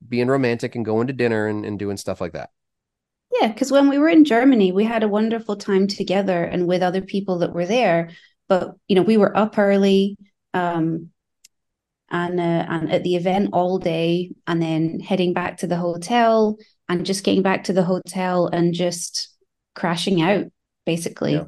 [0.08, 2.50] being romantic and going to dinner and, and doing stuff like that.
[3.40, 6.82] Yeah, because when we were in Germany, we had a wonderful time together and with
[6.82, 8.12] other people that were there.
[8.48, 10.18] But you know, we were up early,
[10.54, 11.10] um,
[12.10, 16.58] and uh, and at the event all day, and then heading back to the hotel,
[16.88, 19.30] and just getting back to the hotel and just
[19.76, 20.46] crashing out,
[20.86, 21.34] basically.
[21.34, 21.46] Yeah.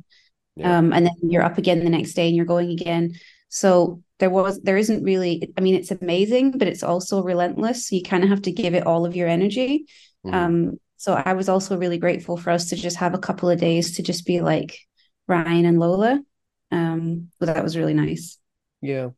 [0.55, 0.77] Yeah.
[0.77, 3.13] Um, and then you're up again the next day, and you're going again.
[3.49, 7.95] So there was there isn't really i mean it's amazing but it's also relentless so
[7.95, 9.85] you kind of have to give it all of your energy
[10.23, 10.33] mm-hmm.
[10.33, 13.59] um so i was also really grateful for us to just have a couple of
[13.59, 14.77] days to just be like
[15.27, 16.21] ryan and lola
[16.71, 18.37] um but that was really nice
[18.81, 19.09] yeah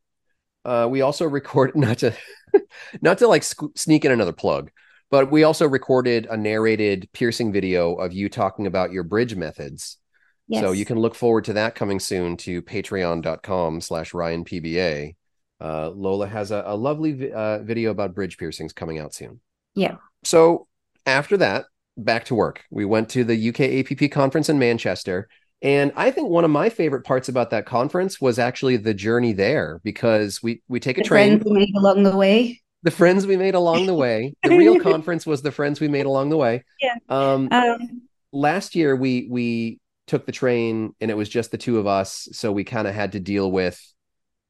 [0.64, 2.16] uh we also record not to
[3.02, 3.44] not to like
[3.76, 4.72] sneak in another plug
[5.14, 10.00] but we also recorded a narrated piercing video of you talking about your bridge methods
[10.48, 10.62] Yes.
[10.62, 15.16] So you can look forward to that coming soon to patreon.com slash ryanpba.
[15.62, 19.40] Uh, Lola has a, a lovely vi- uh, video about bridge piercings coming out soon.
[19.74, 19.96] Yeah.
[20.24, 20.68] So
[21.06, 22.64] after that, back to work.
[22.70, 25.30] We went to the UK APP conference in Manchester.
[25.62, 29.32] And I think one of my favorite parts about that conference was actually the journey
[29.32, 31.40] there because we we take a the train.
[31.40, 32.62] Friends we made along the way.
[32.84, 34.36] The friends we made along the way.
[34.44, 36.64] The real conference was the friends we made along the way.
[36.82, 36.96] Yeah.
[37.10, 38.02] Um, um,
[38.34, 42.28] last year we we took the train and it was just the two of us
[42.34, 43.80] so we kind of had to deal with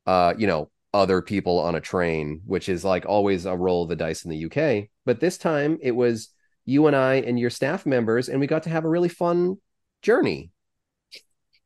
[0.08, 3.90] uh you know other people on a train which is like always a roll of
[3.90, 6.30] the dice in the UK but this time it was
[6.66, 9.58] you and I and your staff members and we got to have a really fun
[10.02, 10.52] journey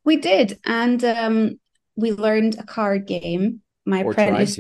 [0.04, 1.60] we did and um
[1.96, 4.58] we learned a card game my or apprentice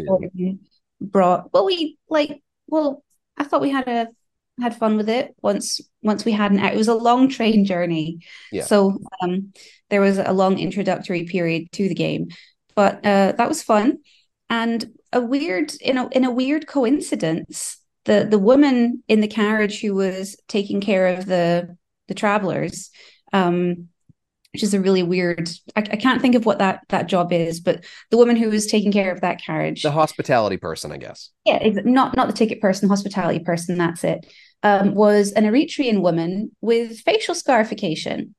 [0.99, 3.03] brought well we like well
[3.37, 4.07] I thought we had a
[4.59, 8.19] had fun with it once once we had an it was a long train journey
[8.51, 8.63] yeah.
[8.63, 9.53] so um
[9.89, 12.27] there was a long introductory period to the game
[12.75, 13.99] but uh that was fun
[14.49, 19.79] and a weird in a in a weird coincidence the the woman in the carriage
[19.81, 22.89] who was taking care of the the travelers
[23.33, 23.89] um
[24.53, 27.59] which is a really weird I, I, can't think of what that that job is
[27.59, 31.29] but the woman who was taking care of that carriage the hospitality person i guess.
[31.45, 34.25] Yeah not not the ticket person hospitality person that's it
[34.63, 38.35] um, was an eritrean woman with facial scarification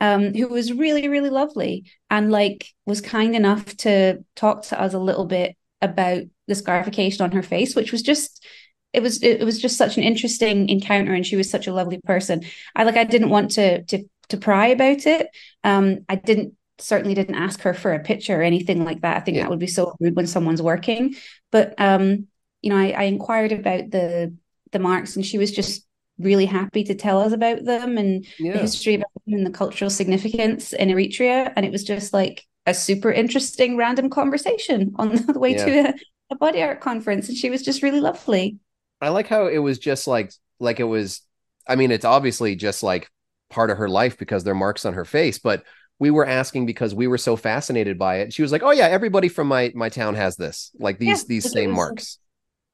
[0.00, 4.94] um, who was really really lovely and like was kind enough to talk to us
[4.94, 8.44] a little bit about the scarification on her face which was just
[8.92, 12.00] it was it was just such an interesting encounter and she was such a lovely
[12.04, 12.42] person.
[12.74, 15.28] I like i didn't want to to to pry about it.
[15.64, 19.16] Um, I didn't certainly didn't ask her for a picture or anything like that.
[19.16, 19.44] I think yeah.
[19.44, 21.16] that would be so rude when someone's working.
[21.50, 22.26] But um,
[22.62, 24.34] you know, I, I inquired about the
[24.72, 25.86] the marks, and she was just
[26.18, 28.54] really happy to tell us about them and yeah.
[28.54, 31.52] the history about them and the cultural significance in Eritrea.
[31.54, 35.64] And it was just like a super interesting random conversation on the way yeah.
[35.64, 35.94] to a,
[36.30, 37.28] a body art conference.
[37.28, 38.58] And she was just really lovely.
[39.00, 41.20] I like how it was just like like it was
[41.68, 43.10] I mean it's obviously just like
[43.50, 45.64] part of her life because they're marks on her face, but
[45.98, 48.32] we were asking because we were so fascinated by it.
[48.32, 50.70] She was like, "Oh yeah, everybody from my my town has this.
[50.78, 52.18] Like these yeah, these same marks."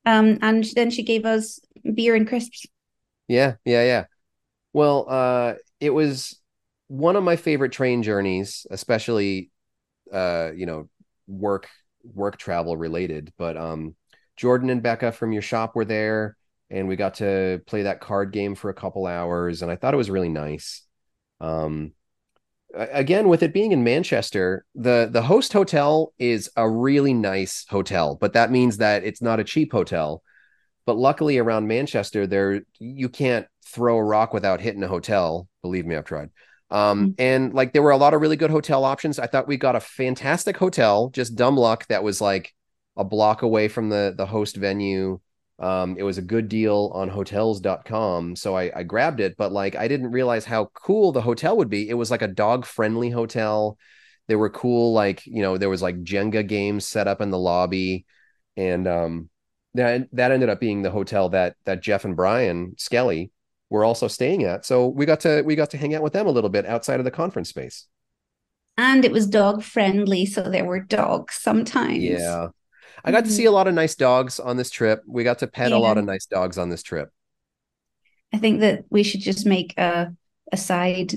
[0.05, 1.61] Um and then she gave us
[1.95, 2.67] beer and crisps.
[3.29, 4.05] Yeah, yeah, yeah.
[4.73, 6.41] Well, uh it was
[6.89, 9.51] one of my favorite train journeys, especially
[10.13, 10.89] uh, you know,
[11.29, 11.69] work
[12.05, 13.97] work travel related, but um
[14.37, 16.37] Jordan and Becca from your shop were there,
[16.73, 19.95] and we got to play that card game for a couple hours, and I thought
[19.95, 20.83] it was really nice.
[21.41, 21.93] Um,
[22.75, 28.17] again, with it being in Manchester, the the host hotel is a really nice hotel,
[28.21, 30.23] but that means that it's not a cheap hotel.
[30.87, 35.49] But luckily, around Manchester, there you can't throw a rock without hitting a hotel.
[35.61, 36.31] Believe me, I've tried.
[36.71, 37.13] Um, mm-hmm.
[37.19, 39.19] and like there were a lot of really good hotel options.
[39.19, 42.55] I thought we got a fantastic hotel, just dumb luck that was like
[42.97, 45.21] a block away from the the host venue.
[45.59, 48.37] Um, it was a good deal on hotels.com.
[48.37, 51.71] So I, I grabbed it, but like I didn't realize how cool the hotel would
[51.71, 51.89] be.
[51.89, 53.79] It was like a dog friendly hotel.
[54.29, 57.39] There were cool, like, you know, there was like Jenga games set up in the
[57.39, 58.07] lobby.
[58.57, 59.31] And um
[59.75, 63.31] that that ended up being the hotel that that Jeff and Brian Skelly
[63.71, 64.65] were also staying at.
[64.67, 67.01] So we got to we got to hang out with them a little bit outside
[67.01, 67.87] of the conference space.
[68.77, 72.03] And it was dog friendly, so there were dogs sometimes.
[72.03, 72.49] Yeah.
[73.05, 73.29] I got mm-hmm.
[73.29, 75.03] to see a lot of nice dogs on this trip.
[75.07, 75.77] We got to pet yeah.
[75.77, 77.11] a lot of nice dogs on this trip.
[78.33, 80.15] I think that we should just make a
[80.51, 81.15] a side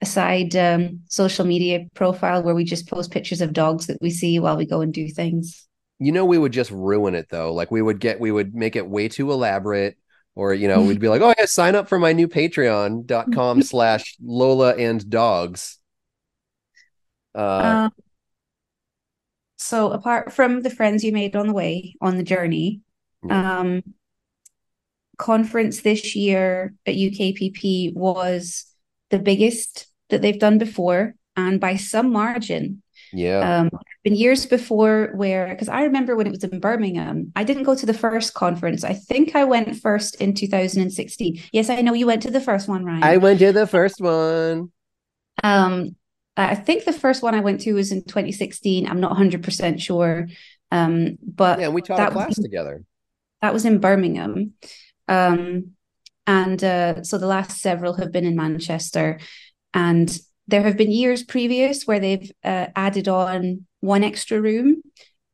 [0.00, 4.10] a side um, social media profile where we just post pictures of dogs that we
[4.10, 5.66] see while we go and do things.
[5.98, 7.52] You know, we would just ruin it though.
[7.52, 9.96] Like we would get, we would make it way too elaborate,
[10.36, 14.16] or you know, we'd be like, "Oh yeah, sign up for my new Patreon.com slash
[14.22, 15.78] Lola and dogs."
[17.34, 17.92] Uh, um,
[19.58, 22.80] so apart from the friends you made on the way on the journey
[23.30, 23.82] um
[25.16, 28.66] conference this year at ukpp was
[29.10, 32.82] the biggest that they've done before and by some margin.
[33.12, 33.60] Yeah.
[33.60, 33.70] Um
[34.04, 37.74] been years before where because i remember when it was in birmingham i didn't go
[37.74, 38.84] to the first conference.
[38.84, 42.68] I think i went first in 2016 yes i know you went to the first
[42.68, 43.02] one ryan.
[43.02, 44.70] I went to the first one.
[45.42, 45.96] Um
[46.38, 48.88] I think the first one I went to was in 2016.
[48.88, 50.28] I'm not 100% sure.
[50.70, 52.84] Um, but yeah, we taught a class was, together.
[53.42, 54.52] That was in Birmingham.
[55.08, 55.72] Um,
[56.26, 59.18] and uh, so the last several have been in Manchester.
[59.74, 60.16] And
[60.46, 64.82] there have been years previous where they've uh, added on one extra room,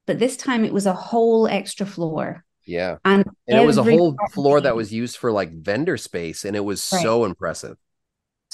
[0.06, 2.44] but this time it was a whole extra floor.
[2.66, 2.96] Yeah.
[3.04, 6.56] And, and it was a whole floor that was used for like vendor space, and
[6.56, 7.02] it was right.
[7.02, 7.76] so impressive.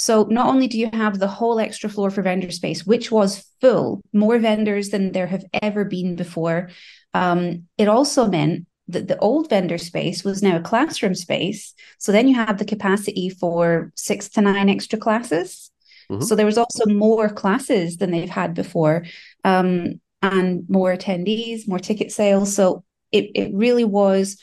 [0.01, 3.45] So not only do you have the whole extra floor for vendor space, which was
[3.61, 6.71] full, more vendors than there have ever been before,
[7.13, 11.75] um, it also meant that the old vendor space was now a classroom space.
[11.99, 15.71] So then you have the capacity for six to nine extra classes.
[16.11, 16.23] Mm-hmm.
[16.23, 19.05] So there was also more classes than they've had before,
[19.45, 22.57] um, and more attendees, more ticket sales.
[22.57, 24.39] So it it really was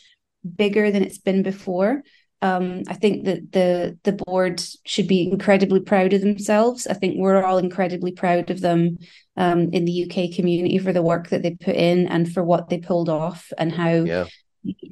[0.55, 2.03] bigger than it's been before
[2.41, 6.85] um, I think that the the board should be incredibly proud of themselves.
[6.85, 8.99] I think we're all incredibly proud of them
[9.37, 12.69] um, in the UK community for the work that they put in and for what
[12.69, 13.91] they pulled off and how.
[13.91, 14.25] Yeah.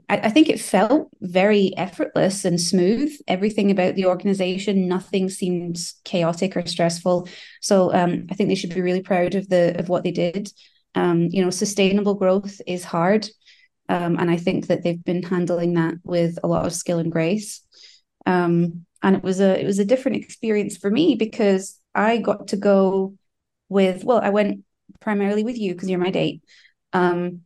[0.07, 3.13] I, I think it felt very effortless and smooth.
[3.27, 7.27] Everything about the organization, nothing seems chaotic or stressful.
[7.61, 10.51] So um, I think they should be really proud of the of what they did.
[10.95, 13.27] Um, you know, sustainable growth is hard.
[13.87, 17.11] Um, and I think that they've been handling that with a lot of skill and
[17.11, 17.61] grace.
[18.25, 22.47] Um, and it was a it was a different experience for me because I got
[22.49, 23.15] to go
[23.69, 24.63] with well, I went
[24.99, 26.41] primarily with you because you're my date.
[26.93, 27.41] Um,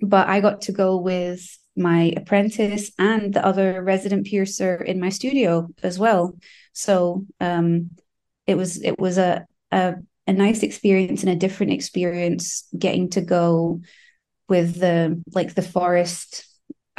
[0.00, 1.40] but I got to go with
[1.76, 6.36] my apprentice and the other resident piercer in my studio as well.
[6.72, 7.90] So um,
[8.46, 9.96] it was it was a, a
[10.26, 13.80] a nice experience and a different experience getting to go
[14.48, 16.46] with the like the forest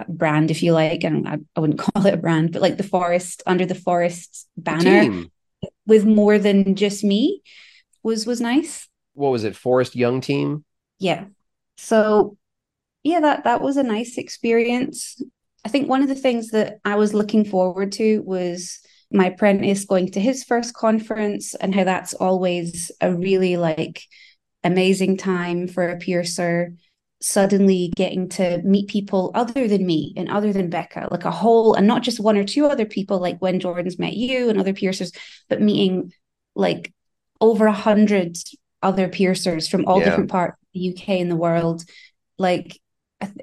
[0.08, 2.84] brand, if you like, and I, I wouldn't call it a brand, but like the
[2.84, 5.26] forest under the forest banner
[5.86, 7.42] with more than just me
[8.04, 8.88] was was nice.
[9.14, 9.56] What was it?
[9.56, 10.64] Forest Young Team?
[11.00, 11.26] Yeah.
[11.78, 12.38] So
[13.04, 15.22] yeah, that that was a nice experience.
[15.66, 18.80] I think one of the things that I was looking forward to was
[19.12, 24.04] my apprentice going to his first conference and how that's always a really like
[24.64, 26.74] amazing time for a piercer
[27.20, 31.74] suddenly getting to meet people other than me and other than Becca, like a whole,
[31.74, 34.74] and not just one or two other people, like when Jordan's met you and other
[34.74, 35.12] piercers,
[35.50, 36.14] but meeting
[36.56, 36.94] like
[37.42, 38.38] over a hundred
[38.84, 40.06] other piercers from all yeah.
[40.06, 41.84] different parts of the UK and the world.
[42.38, 42.80] Like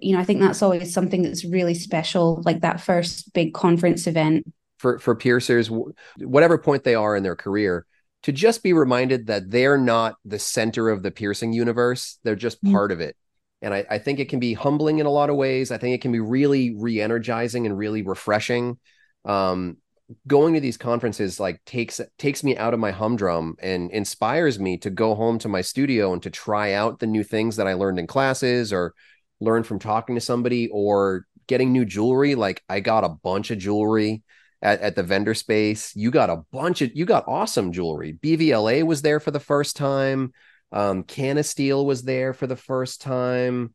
[0.01, 4.07] you know, I think that's always something that's really special, like that first big conference
[4.07, 4.53] event.
[4.79, 5.71] For for piercers,
[6.19, 7.87] whatever point they are in their career,
[8.23, 12.63] to just be reminded that they're not the center of the piercing universe; they're just
[12.63, 12.73] mm-hmm.
[12.73, 13.17] part of it.
[13.65, 15.71] And I, I think it can be humbling in a lot of ways.
[15.71, 18.79] I think it can be really re-energizing and really refreshing.
[19.25, 19.79] Um,
[20.27, 24.77] going to these conferences like takes takes me out of my humdrum and inspires me
[24.77, 27.73] to go home to my studio and to try out the new things that I
[27.73, 28.95] learned in classes or
[29.41, 32.35] learn from talking to somebody or getting new jewelry.
[32.35, 34.23] Like I got a bunch of jewelry
[34.61, 35.97] at, at the vendor space.
[35.97, 38.19] You got a bunch of you got awesome jewelry.
[38.23, 40.33] BVLA was there for the first time.
[40.75, 43.73] Um, Canasteel was there for the first time.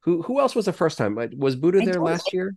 [0.00, 1.16] Who who else was the first time?
[1.36, 2.56] Was Buddha there last think, year?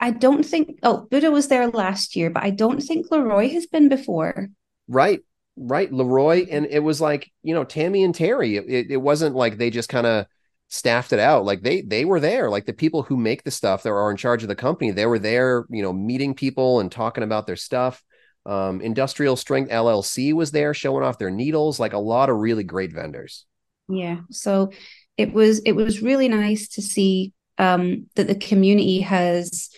[0.00, 0.78] I don't think.
[0.82, 4.48] Oh, Buddha was there last year, but I don't think LeRoi has been before.
[4.88, 5.20] Right,
[5.56, 8.56] right, LeRoi, and it was like you know Tammy and Terry.
[8.56, 10.26] It, it wasn't like they just kind of
[10.68, 13.82] staffed it out like they they were there like the people who make the stuff
[13.82, 16.92] that are in charge of the company they were there you know meeting people and
[16.92, 18.04] talking about their stuff
[18.48, 22.64] um, industrial strength llc was there showing off their needles like a lot of really
[22.64, 23.44] great vendors.
[23.88, 24.70] Yeah so
[25.16, 29.70] it was it was really nice to see um, that the community has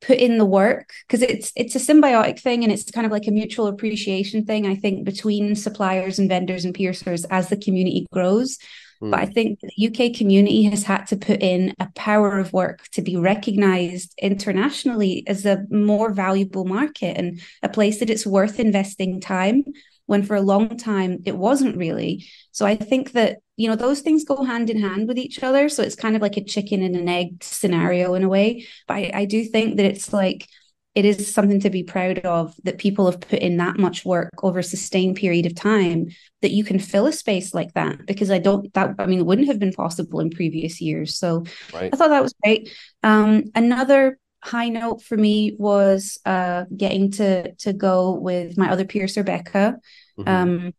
[0.00, 3.26] put in the work because it's it's a symbiotic thing and it's kind of like
[3.26, 8.06] a mutual appreciation thing i think between suppliers and vendors and piercers as the community
[8.12, 8.58] grows
[9.02, 9.10] Mm.
[9.10, 12.88] But I think the UK community has had to put in a power of work
[12.92, 18.60] to be recognized internationally as a more valuable market and a place that it's worth
[18.60, 19.64] investing time
[20.06, 22.26] when for a long time it wasn't really.
[22.52, 25.68] So I think that, you know, those things go hand in hand with each other.
[25.68, 28.66] So it's kind of like a chicken and an egg scenario in a way.
[28.86, 30.48] But I, I do think that it's like,
[30.96, 34.32] it is something to be proud of that people have put in that much work
[34.42, 36.08] over a sustained period of time
[36.40, 39.26] that you can fill a space like that because i don't that i mean it
[39.26, 41.90] wouldn't have been possible in previous years so right.
[41.92, 47.52] i thought that was great um, another high note for me was uh, getting to
[47.56, 49.76] to go with my other piercer becca
[50.18, 50.28] mm-hmm.
[50.28, 50.74] um,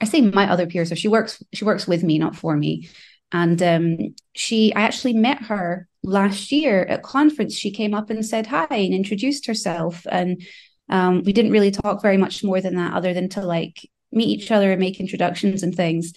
[0.00, 2.88] i say my other piercer she works she works with me not for me
[3.34, 7.56] and um, she, I actually met her last year at conference.
[7.56, 10.06] She came up and said hi and introduced herself.
[10.08, 10.40] And
[10.88, 14.28] um, we didn't really talk very much more than that, other than to like meet
[14.28, 16.12] each other and make introductions and things.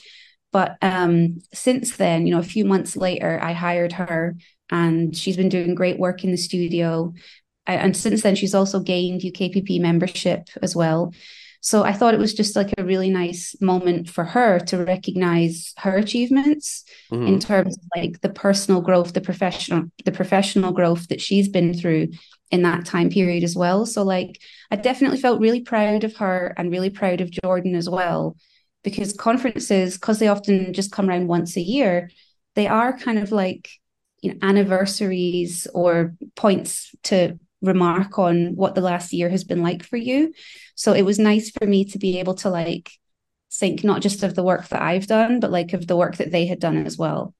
[0.53, 4.35] But um, since then, you know, a few months later, I hired her
[4.69, 7.15] and she's been doing great work in the studio.
[7.65, 11.15] And since then, she's also gained UKPP membership as well.
[11.61, 15.73] So I thought it was just like a really nice moment for her to recognize
[15.77, 17.27] her achievements mm-hmm.
[17.27, 21.73] in terms of like the personal growth, the professional, the professional growth that she's been
[21.73, 22.09] through
[22.51, 23.85] in that time period as well.
[23.85, 24.39] So like
[24.71, 28.37] I definitely felt really proud of her and really proud of Jordan as well.
[28.83, 32.09] Because conferences, because they often just come around once a year,
[32.55, 33.69] they are kind of like
[34.21, 39.83] you know anniversaries or points to remark on what the last year has been like
[39.83, 40.33] for you.
[40.75, 42.91] So it was nice for me to be able to like
[43.51, 46.31] think not just of the work that I've done, but like of the work that
[46.31, 47.33] they had done as well.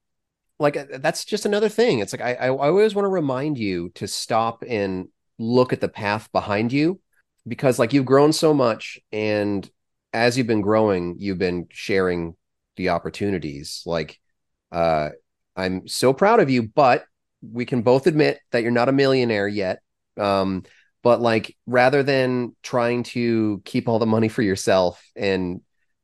[0.58, 2.00] Like uh, that's just another thing.
[2.00, 5.08] It's like I, I always want to remind you to stop and
[5.38, 7.00] look at the path behind you
[7.46, 9.68] because like you've grown so much and
[10.12, 12.34] as you've been growing, you've been sharing
[12.76, 13.82] the opportunities.
[13.86, 14.18] Like
[14.72, 15.10] uh
[15.54, 17.04] I'm so proud of you, but
[17.40, 19.80] we can both admit that you're not a millionaire yet
[20.18, 20.64] um,
[21.02, 25.60] but like rather than trying to keep all the money for yourself and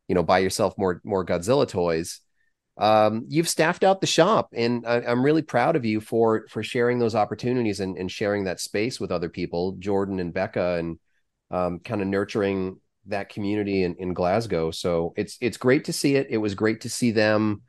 [0.08, 2.20] you know buy yourself more more Godzilla toys,
[2.76, 6.62] um, you've staffed out the shop, and I, am really proud of you for for
[6.62, 10.98] sharing those opportunities and, and sharing that space with other people, Jordan and Becca, and
[11.50, 14.70] um, kind of nurturing that community in, in Glasgow.
[14.70, 16.28] So it's it's great to see it.
[16.30, 17.62] It was great to see them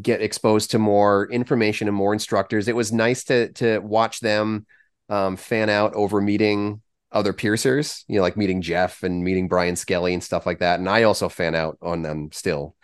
[0.00, 2.68] get exposed to more information and more instructors.
[2.68, 4.66] It was nice to to watch them
[5.10, 6.80] um, fan out over meeting
[7.12, 10.78] other piercers, you know, like meeting Jeff and meeting Brian Skelly and stuff like that.
[10.78, 12.76] And I also fan out on them still.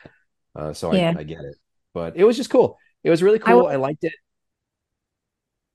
[0.54, 1.14] Uh, so yeah.
[1.16, 1.54] I, I, get it.
[1.94, 2.76] But it was just cool.
[3.04, 3.66] It was really cool.
[3.66, 4.12] I, I liked it.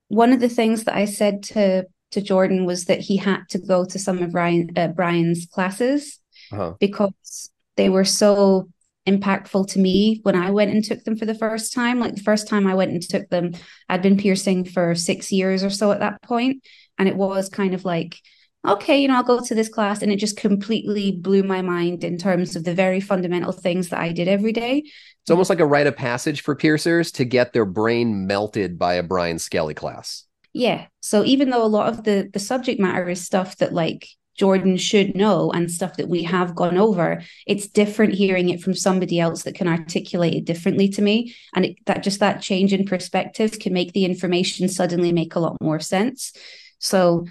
[0.09, 3.57] One of the things that I said to to Jordan was that he had to
[3.57, 6.19] go to some of Brian uh, Brian's classes
[6.51, 6.73] uh-huh.
[6.77, 8.67] because they were so
[9.07, 11.99] impactful to me when I went and took them for the first time.
[11.99, 13.53] Like the first time I went and took them,
[13.89, 16.63] I'd been piercing for six years or so at that point,
[16.97, 18.19] And it was kind of like,
[18.67, 20.01] okay, you know, I'll go to this class.
[20.01, 23.99] And it just completely blew my mind in terms of the very fundamental things that
[23.99, 24.83] I did every day.
[25.23, 28.95] It's almost like a rite of passage for piercers to get their brain melted by
[28.95, 30.25] a Brian Skelly class.
[30.53, 30.87] Yeah.
[31.01, 34.77] So even though a lot of the the subject matter is stuff that like Jordan
[34.77, 39.19] should know and stuff that we have gone over, it's different hearing it from somebody
[39.19, 41.35] else that can articulate it differently to me.
[41.53, 45.39] And it, that just that change in perspective can make the information suddenly make a
[45.39, 46.33] lot more sense.
[46.79, 47.27] So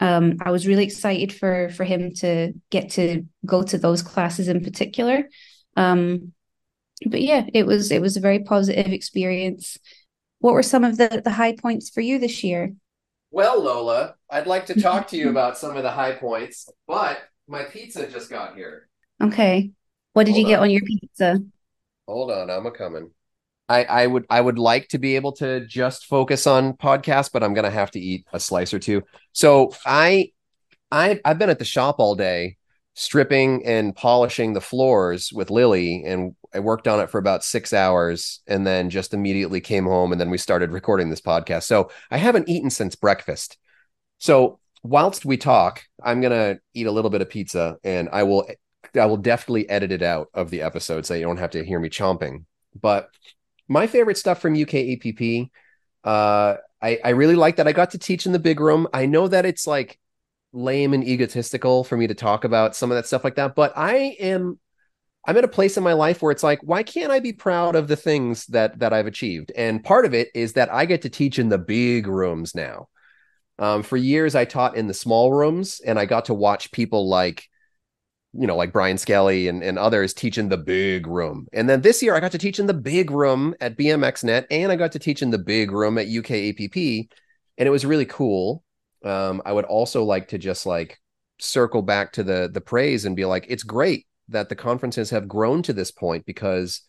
[0.00, 4.48] um, I was really excited for for him to get to go to those classes
[4.48, 5.28] in particular.
[5.76, 6.32] Um,
[7.06, 9.78] but yeah, it was it was a very positive experience.
[10.40, 12.74] What were some of the the high points for you this year?
[13.30, 17.18] Well, Lola, I'd like to talk to you about some of the high points, but
[17.46, 18.88] my pizza just got here.
[19.22, 19.72] Okay.
[20.14, 20.64] What did Hold you get on.
[20.64, 21.38] on your pizza?
[22.08, 23.10] Hold on, I'm a coming.
[23.68, 27.42] I, I would I would like to be able to just focus on podcasts, but
[27.42, 29.02] I'm gonna have to eat a slice or two.
[29.32, 30.32] So I
[30.90, 32.56] I I've been at the shop all day
[32.94, 37.72] stripping and polishing the floors with Lily, and I worked on it for about six
[37.72, 41.64] hours, and then just immediately came home, and then we started recording this podcast.
[41.64, 43.58] So I haven't eaten since breakfast.
[44.22, 48.48] So whilst we talk, I'm gonna eat a little bit of pizza, and I will
[48.94, 51.80] I will definitely edit it out of the episode so you don't have to hear
[51.80, 52.44] me chomping.
[52.80, 53.10] But
[53.66, 55.50] my favorite stuff from UK APP,
[56.04, 58.86] uh, I, I really like that I got to teach in the big room.
[58.94, 59.98] I know that it's like
[60.52, 63.72] lame and egotistical for me to talk about some of that stuff like that, but
[63.74, 64.60] I am
[65.26, 67.74] I'm at a place in my life where it's like, why can't I be proud
[67.74, 69.50] of the things that that I've achieved?
[69.56, 72.86] And part of it is that I get to teach in the big rooms now.
[73.58, 77.08] Um, for years, I taught in the small rooms, and I got to watch people
[77.08, 77.48] like
[78.34, 81.46] you know, like Brian Skelly and, and others teach in the big room.
[81.52, 84.72] And then this year I got to teach in the big room at BMXNet and
[84.72, 86.76] I got to teach in the big room at UK APP.
[87.58, 88.64] And it was really cool.
[89.04, 90.98] Um, I would also like to just like
[91.38, 95.28] circle back to the the praise and be like, it's great that the conferences have
[95.28, 96.80] grown to this point because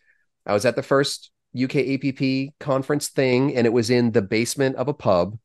[0.46, 4.78] I was at the first UK APP conference thing and it was in the basement
[4.78, 5.38] of a pub.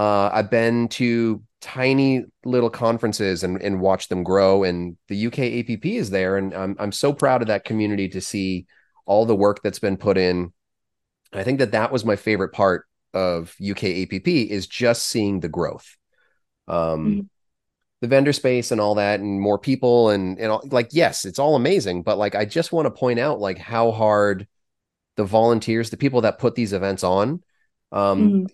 [0.00, 4.64] Uh, I've been to tiny little conferences and, and watch them grow.
[4.64, 6.38] And the UK APP is there.
[6.38, 8.64] And I'm, I'm so proud of that community to see
[9.04, 10.54] all the work that's been put in.
[11.34, 15.50] I think that that was my favorite part of UK APP is just seeing the
[15.50, 15.98] growth.
[16.66, 17.20] Um, mm-hmm.
[18.00, 21.38] The vendor space and all that, and more people, and and all, like yes, it's
[21.38, 24.48] all amazing, but like I just want to point out like how hard
[25.16, 27.42] the volunteers, the people that put these events on,
[27.92, 28.46] um, mm-hmm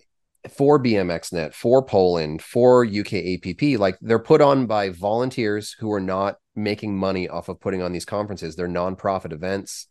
[0.49, 5.99] for BMXNet, for Poland, for UK APP, like they're put on by volunteers who are
[5.99, 8.55] not making money off of putting on these conferences.
[8.55, 9.87] They're nonprofit events,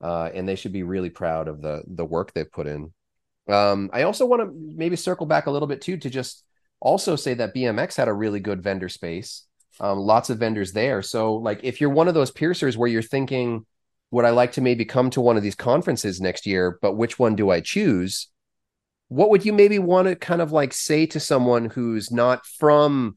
[0.00, 2.92] uh, and they should be really proud of the the work they've put in.
[3.48, 6.44] Um, I also want to maybe circle back a little bit too to just
[6.80, 9.46] also say that BMX had a really good vendor space.
[9.80, 11.02] Um, lots of vendors there.
[11.02, 13.66] So, like, if you're one of those piercers where you're thinking,
[14.12, 16.78] would I like to maybe come to one of these conferences next year?
[16.80, 18.28] But which one do I choose?
[19.14, 23.16] What would you maybe want to kind of like say to someone who's not from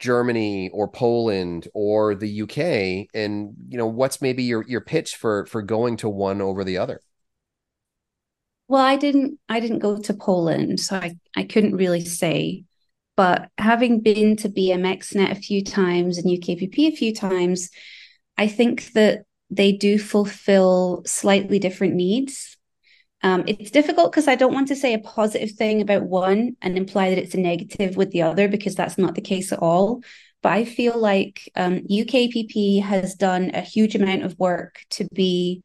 [0.00, 5.46] Germany or Poland or the UK and you know what's maybe your your pitch for
[5.46, 7.00] for going to one over the other?
[8.66, 12.64] Well I didn't I didn't go to Poland so I I couldn't really say.
[13.16, 17.70] But having been to BMXnet a few times and UKPP a few times
[18.36, 22.56] I think that they do fulfill slightly different needs
[23.22, 26.76] um, it's difficult because I don't want to say a positive thing about one and
[26.76, 30.02] imply that it's a negative with the other because that's not the case at all.
[30.42, 35.62] But I feel like um, UKPP has done a huge amount of work to be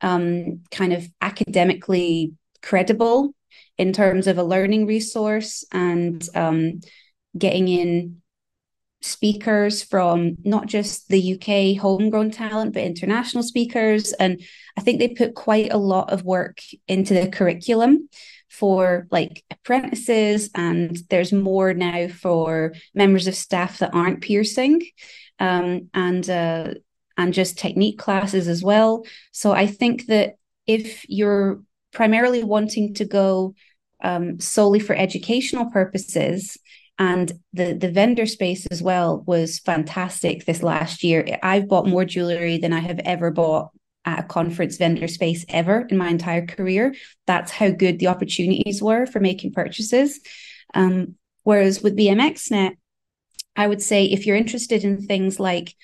[0.00, 3.34] um, kind of academically credible
[3.76, 6.80] in terms of a learning resource and um,
[7.36, 8.22] getting in
[9.04, 14.12] speakers from not just the UK homegrown talent, but international speakers.
[14.14, 14.42] And
[14.76, 18.08] I think they put quite a lot of work into the curriculum
[18.48, 24.82] for like apprentices, and there's more now for members of staff that aren't piercing.
[25.40, 26.74] Um, and uh,
[27.16, 29.04] and just technique classes as well.
[29.32, 30.34] So I think that
[30.66, 33.54] if you're primarily wanting to go
[34.02, 36.58] um, solely for educational purposes,
[36.98, 41.38] and the the vendor space as well was fantastic this last year.
[41.42, 43.70] I've bought more jewelry than i have ever bought
[44.04, 46.94] at a conference vendor space ever in my entire career.
[47.26, 50.20] That's how good the opportunities were for making purchases.
[50.74, 52.72] Um, whereas with bmxnet
[53.54, 55.76] i would say if you're interested in things like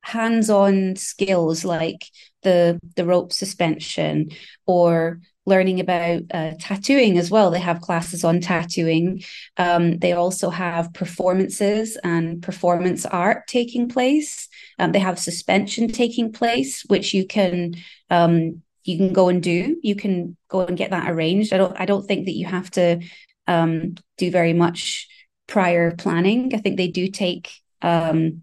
[0.00, 2.04] hands-on skills like
[2.42, 4.30] the the rope suspension
[4.66, 7.50] or learning about uh, tattooing as well.
[7.50, 9.22] They have classes on tattooing.
[9.56, 14.48] Um, they also have performances and performance art taking place.
[14.78, 17.74] Um, they have suspension taking place, which you can
[18.10, 19.76] um, you can go and do.
[19.82, 21.52] You can go and get that arranged.
[21.52, 23.00] I don't I don't think that you have to
[23.46, 25.08] um, do very much
[25.48, 26.54] prior planning.
[26.54, 27.50] I think they do take
[27.82, 28.42] um,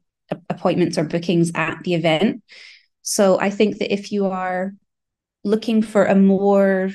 [0.50, 2.43] appointments or bookings at the event.
[3.02, 4.74] So I think that if you are
[5.44, 6.92] looking for a more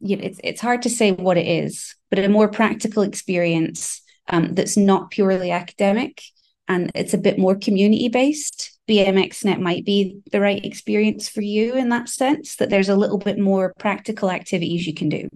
[0.00, 4.02] you know, it's it's hard to say what it is, but a more practical experience
[4.28, 6.20] um, that's not purely academic
[6.68, 8.78] and it's a bit more community based.
[8.88, 12.56] BMXNet might be the right experience for you in that sense.
[12.56, 15.28] That there's a little bit more practical activities you can do.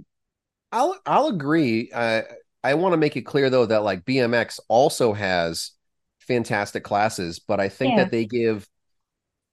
[0.71, 1.91] I'll I'll agree.
[1.93, 2.23] Uh,
[2.62, 5.73] I want to make it clear though that like BMX also has
[6.21, 8.05] fantastic classes, but I think yeah.
[8.05, 8.69] that they give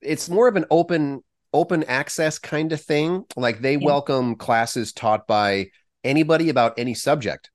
[0.01, 1.24] it's more of an open
[1.56, 3.24] open access kind of thing.
[3.36, 3.86] Like they yeah.
[3.86, 5.68] welcome classes taught by
[6.03, 7.49] anybody about any subject.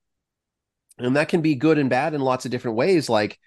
[0.99, 3.09] And that can be good and bad in lots of different ways.
[3.09, 3.39] Like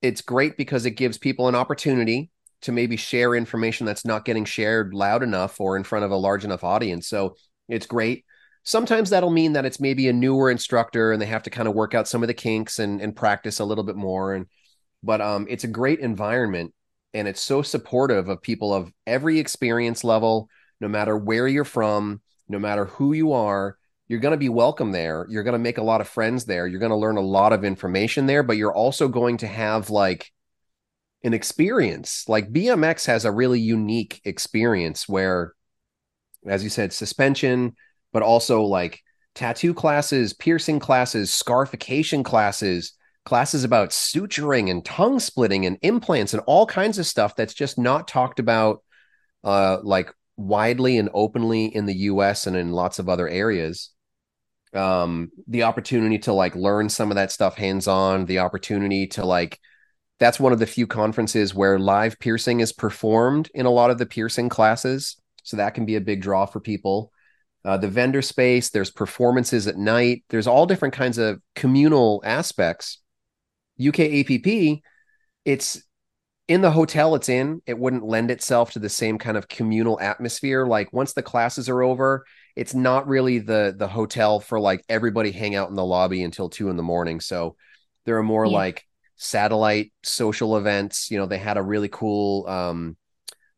[0.00, 2.30] it's great because it gives people an opportunity
[2.62, 6.16] to maybe share information that's not getting shared loud enough or in front of a
[6.16, 7.06] large enough audience.
[7.06, 7.36] So
[7.68, 8.24] it's great.
[8.64, 11.74] Sometimes that'll mean that it's maybe a newer instructor and they have to kind of
[11.74, 14.34] work out some of the kinks and, and practice a little bit more.
[14.34, 14.46] And
[15.02, 16.72] but um, it's a great environment
[17.14, 20.48] and it's so supportive of people of every experience level
[20.80, 23.76] no matter where you're from no matter who you are
[24.12, 25.24] you're going to be welcome there.
[25.30, 26.66] You're going to make a lot of friends there.
[26.66, 29.88] You're going to learn a lot of information there but you're also going to have
[29.88, 30.30] like
[31.24, 32.28] an experience.
[32.28, 35.54] Like bmx has a really unique experience where
[36.46, 37.74] as you said suspension
[38.12, 39.00] but also like
[39.34, 42.92] tattoo classes piercing classes scarification classes
[43.24, 47.78] classes about suturing and tongue splitting and implants and all kinds of stuff that's just
[47.78, 48.82] not talked about
[49.44, 53.90] uh like widely and openly in the US and in lots of other areas.
[54.74, 59.24] Um the opportunity to like learn some of that stuff hands on the opportunity to
[59.24, 59.58] like
[60.18, 63.98] that's one of the few conferences where live piercing is performed in a lot of
[63.98, 65.16] the piercing classes.
[65.42, 67.12] So that can be a big draw for people.
[67.64, 72.98] Uh, the vendor space there's performances at night there's all different kinds of communal aspects
[73.80, 74.82] UKAPP,
[75.44, 75.82] it's
[76.48, 79.98] in the hotel it's in, it wouldn't lend itself to the same kind of communal
[80.00, 80.66] atmosphere.
[80.66, 82.24] Like once the classes are over,
[82.56, 86.48] it's not really the the hotel for like everybody hang out in the lobby until
[86.48, 87.20] two in the morning.
[87.20, 87.56] So
[88.04, 88.52] there are more yeah.
[88.52, 88.84] like
[89.16, 91.10] satellite social events.
[91.10, 92.96] You know, they had a really cool um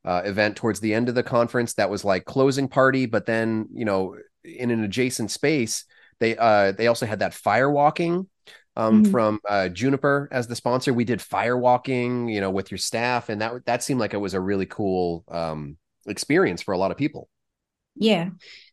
[0.04, 3.66] uh, event towards the end of the conference that was like closing party, but then
[3.72, 5.86] you know in an adjacent space
[6.20, 8.28] they uh they also had that fire walking
[8.76, 9.10] um, mm-hmm.
[9.10, 10.92] from uh, Junipurr as the sponsor.
[10.92, 14.34] We did firewalking, you know, with your staff, and that that seemed like it was
[14.34, 17.28] a really cool um, experience for a lot of people.
[17.96, 18.30] Yeah.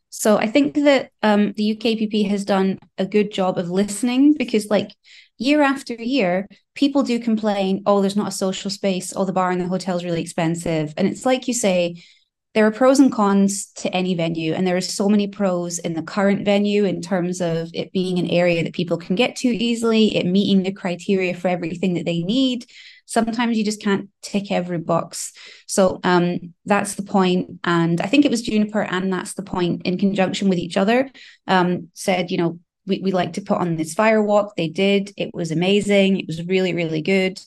[0.10, 4.70] So I think that um, the UKPP has done a good job of listening because,
[4.70, 4.91] like,
[5.38, 9.54] year after year, people do complain, oh, there's not a social space, oh, the bar
[9.54, 10.93] in the hotel is really expensive.
[10.97, 12.04] And it's like you say,
[12.54, 15.93] there are pros and cons to any venue and there are so many pros in
[15.93, 19.47] the current venue in terms of it being an area that people can get to
[19.47, 22.66] easily it meeting the criteria for everything that they need.
[23.06, 25.34] Sometimes you just can't tick every box.
[25.66, 29.82] So um, that's the point and i think it was Junipurr and that's the point
[29.84, 31.10] in conjunction with each other
[31.47, 34.56] um, said you know we, we like to put on this fire walk.
[34.56, 35.12] They did.
[35.16, 36.20] It was amazing.
[36.20, 37.39] It was really really good.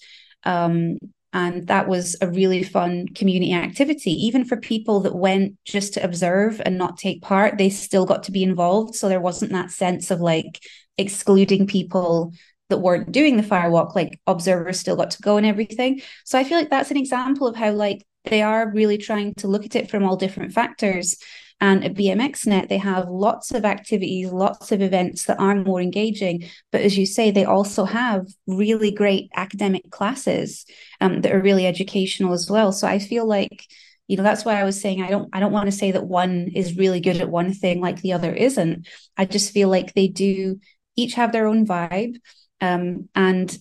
[0.45, 0.99] Um,
[1.35, 4.13] and that was a really fun community activity.
[4.13, 8.23] Even for people that went just to observe and not take part, they still got
[8.23, 8.95] to be involved.
[8.95, 10.63] So there wasn't that sense of like
[10.97, 12.33] excluding people
[12.71, 16.01] that weren't doing the firewalk, like observers still got to go and everything.
[16.25, 19.49] So I feel like that's an example of how like they are really trying to
[19.49, 21.17] look at it from all different factors
[21.61, 26.49] and at BMXNet, they have lots of activities, lots of events that are more engaging.
[26.73, 30.67] But as you say, they also have really great academic classes
[31.01, 32.73] um, that are really educational as well.
[32.73, 33.67] So I feel like
[34.07, 36.05] you know that's why i was saying i don't i don't want to say that
[36.05, 38.87] one is really good at one thing like the other isn't
[39.17, 40.61] i just feel like they do
[40.95, 42.17] each have their own vibe
[42.61, 43.57] um, and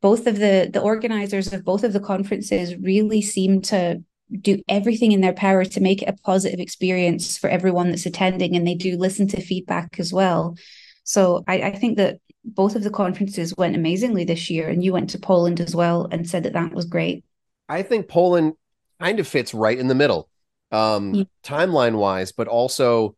[0.00, 4.02] both of the the organizers of both of the conferences really seem to
[4.40, 8.54] do everything in their power to make it a positive experience for everyone that's attending
[8.54, 10.56] and they do listen to feedback as well.
[11.04, 14.92] So I, I, think that both of the conferences went amazingly this year and you
[14.92, 17.24] went to poland as well and said that that was great.
[17.68, 18.54] I think poland
[19.00, 20.28] kind of fits right in the middle
[20.72, 21.24] um yeah.
[21.42, 23.16] timeline wise but also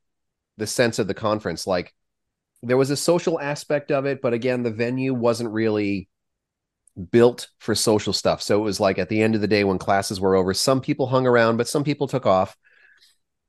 [0.58, 1.66] the sense of the conference.
[1.66, 1.92] Like
[2.62, 6.08] there was a social aspect of it but again the venue wasn't really
[7.01, 8.42] built for social stuff.
[8.42, 10.80] So it was like at the end of the day when classes were over, some
[10.80, 12.57] people hung around, but some people took off.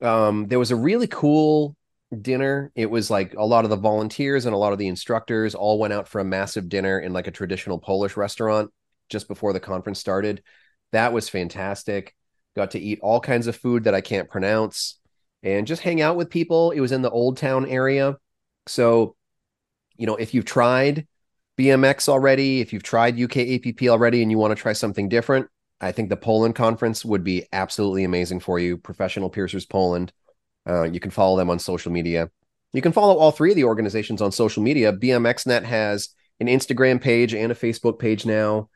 [0.02, 1.76] Um, there was a really cool
[2.20, 2.72] dinner.
[2.76, 5.80] It was like a lot of the volunteers and a lot of the instructors all
[5.80, 8.72] went out for a massive dinner in like a traditional Polish restaurant
[9.10, 10.42] just before the conference started.
[10.92, 12.16] That was fantastic.
[12.56, 15.00] Got to eat all kinds of food that I can't pronounce
[15.44, 16.72] and just hang out with people.
[16.72, 18.18] It was in the Old Town area.
[18.68, 19.16] So,
[19.96, 21.08] you know, if you've tried
[21.62, 25.48] BMX already, if you've tried UK APP already and you want to try something different,
[25.80, 28.78] I think the Poland conference would be absolutely amazing for you.
[28.78, 30.12] Professional Piercers Poland.
[30.68, 32.32] Uh, you can follow them on social media.
[32.74, 34.92] You can follow all three of the organizations on social media.
[34.92, 36.10] BMXNet has
[36.40, 38.68] an Instagram page and a Facebook page now.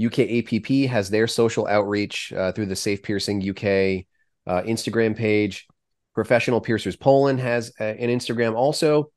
[0.00, 4.04] UKAPP has their social outreach uh, through the Safe Piercing UK
[4.48, 5.68] uh, Instagram page.
[6.12, 9.12] Professional Piercers Poland has a, an Instagram also,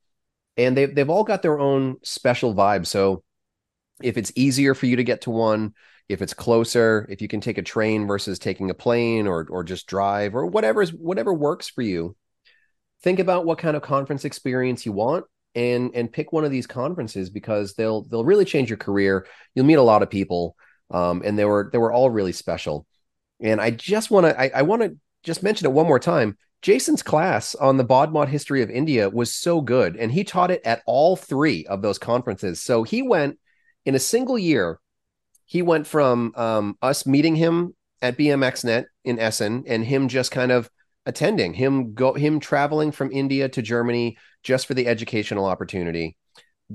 [0.57, 2.85] and they've they've all got their own special vibe.
[2.85, 3.23] So
[4.01, 5.73] if it's easier for you to get to one,
[6.09, 9.63] if it's closer, if you can take a train versus taking a plane or or
[9.63, 12.15] just drive or whatever whatever works for you,
[13.01, 15.25] think about what kind of conference experience you want
[15.55, 19.25] and and pick one of these conferences because they'll they'll really change your career.
[19.55, 20.55] You'll meet a lot of people,
[20.91, 22.85] um, and they were they were all really special.
[23.39, 26.37] And I just want to I, I want to just mention it one more time.
[26.65, 30.63] Jason's class on the bodmod history of India was so good, and he taught it
[30.65, 32.59] at all three of those conferences.
[32.59, 33.37] So he went
[33.85, 34.79] in a single year.
[35.45, 40.51] He went from um, us meeting him at BMXNet in Essen and him just kind
[40.51, 40.67] of
[41.05, 46.17] attending, him go him traveling from India to Germany just for the educational opportunity,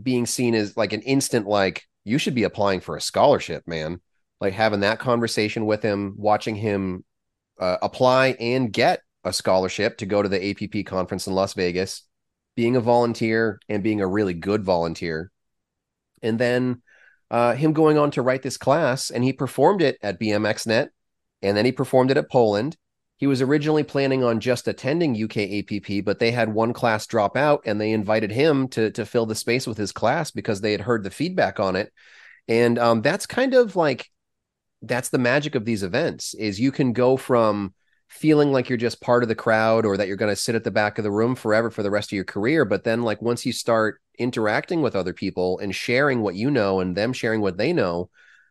[0.00, 4.00] being seen as like an instant like you should be applying for a scholarship, man.
[4.40, 7.04] Like having that conversation with him, watching him
[7.58, 12.02] uh, apply and get a scholarship to go to the APP conference in Las Vegas,
[12.56, 15.30] being a volunteer and being a really good volunteer.
[16.22, 16.82] And then
[17.30, 20.88] uh, him going on to write this class, and he performed it at BMXNet,
[21.42, 22.76] and then he performed it at Poland.
[23.16, 27.36] He was originally planning on just attending UK APP, but they had one class drop
[27.36, 30.72] out, and they invited him to to fill the space with his class because they
[30.72, 31.92] had heard the feedback on it.
[32.48, 34.10] And um, that's kind of like
[34.82, 37.74] that's the magic of these events is you can go from
[38.10, 40.64] feeling like you're just part of the crowd or that you're going to sit at
[40.64, 43.22] the back of the room forever for the rest of your career but then like
[43.22, 47.40] once you start interacting with other people and sharing what you know and them sharing
[47.40, 48.10] what they know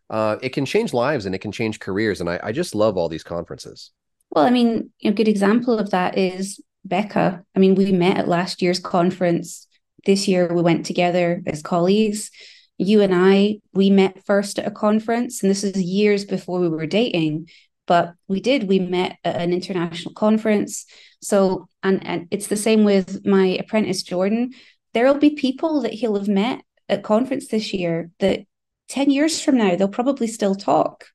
[0.09, 2.97] uh, it can change lives and it can change careers and I, I just love
[2.97, 3.91] all these conferences.
[4.31, 7.43] Well i mean a good example of that is becca.
[7.55, 9.67] I mean we met at last year's conference.
[10.05, 12.31] This year we went together as colleagues.
[12.77, 16.69] You and I, we met first at a conference, and this is years before we
[16.69, 17.49] were dating,
[17.89, 18.69] but we did.
[18.69, 20.85] We met at an international conference.
[21.23, 24.51] So, and, and it's the same with my apprentice, Jordan.
[24.93, 28.41] There'll be people that he'll have met at conference this year that
[28.89, 31.07] 10 years from now, they'll probably still talk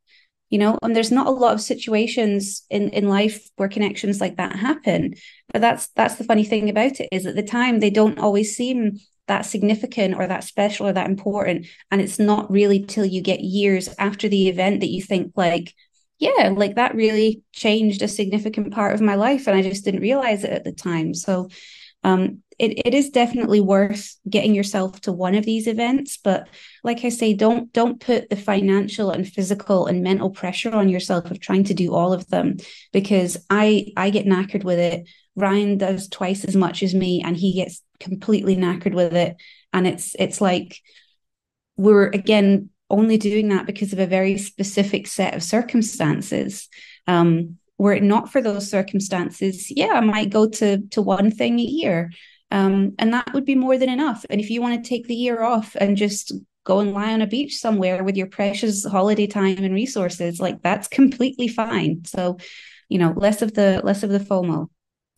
[0.50, 4.36] you know and there's not a lot of situations in in life where connections like
[4.36, 5.14] that happen
[5.50, 8.54] but that's that's the funny thing about it is at the time they don't always
[8.54, 13.22] seem that significant or that special or that important and it's not really till you
[13.22, 15.74] get years after the event that you think like
[16.24, 20.00] yeah like that really changed a significant part of my life and i just didn't
[20.00, 21.14] realize it at the time.
[21.14, 21.48] So
[22.02, 26.46] um it, it is definitely worth getting yourself to one of these events but
[26.84, 31.30] like i say don't don't put the financial and physical and mental pressure on yourself
[31.30, 32.56] of trying to do all of them
[32.92, 35.08] because i i get knackered with it.
[35.36, 39.36] Ryan does twice as much as me and he gets completely knackered with it
[39.72, 40.80] and it's it's like
[41.76, 46.68] we're again only doing that because of a very specific set of circumstances.
[47.06, 51.58] Um were it not for those circumstances yeah i might go to to one thing
[51.58, 52.10] a year.
[52.50, 54.24] Um and that would be more than enough.
[54.30, 56.32] And if you want to take the year off and just
[56.64, 60.62] go and lie on a beach somewhere with your precious holiday time and resources like
[60.62, 62.04] that's completely fine.
[62.04, 62.38] So
[62.88, 64.68] you know less of the less of the fomo.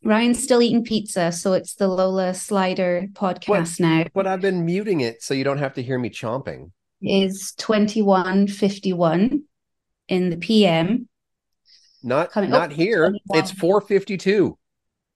[0.04, 4.04] Ryan's still eating pizza, so it's the Lola Slider podcast but, now.
[4.14, 6.70] But I've been muting it so you don't have to hear me chomping.
[7.06, 9.44] Is twenty one fifty one
[10.08, 11.08] in the PM.
[12.02, 13.14] Not Coming not here.
[13.30, 13.52] It's
[13.86, 14.58] fifty two.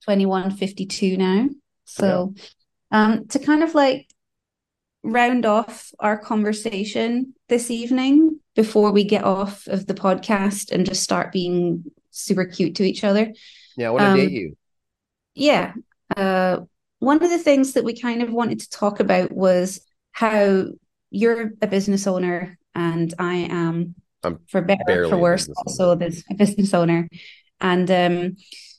[0.05, 1.49] Twenty one fifty two now.
[1.85, 2.43] So, yeah.
[3.05, 4.09] um, to kind of like
[5.03, 11.03] round off our conversation this evening before we get off of the podcast and just
[11.03, 13.33] start being super cute to each other.
[13.77, 14.57] Yeah, I want to um, date you
[15.35, 15.73] yeah,
[16.17, 16.59] uh,
[16.99, 19.81] one of the things that we kind of wanted to talk about was
[20.13, 20.67] how
[21.11, 26.75] you're a business owner and I am, I'm for better for worse, also a business
[26.75, 27.09] owner.
[27.61, 28.37] And um,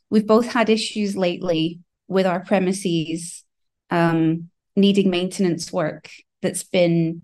[0.10, 3.44] we've both had issues lately with our premises
[3.90, 6.10] um, needing maintenance work
[6.42, 7.22] that's been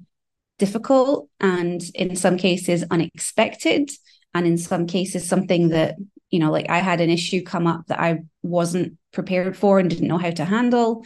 [0.59, 3.89] difficult and in some cases unexpected
[4.33, 5.95] and in some cases something that
[6.31, 9.89] you know like i had an issue come up that i wasn't prepared for and
[9.89, 11.03] didn't know how to handle.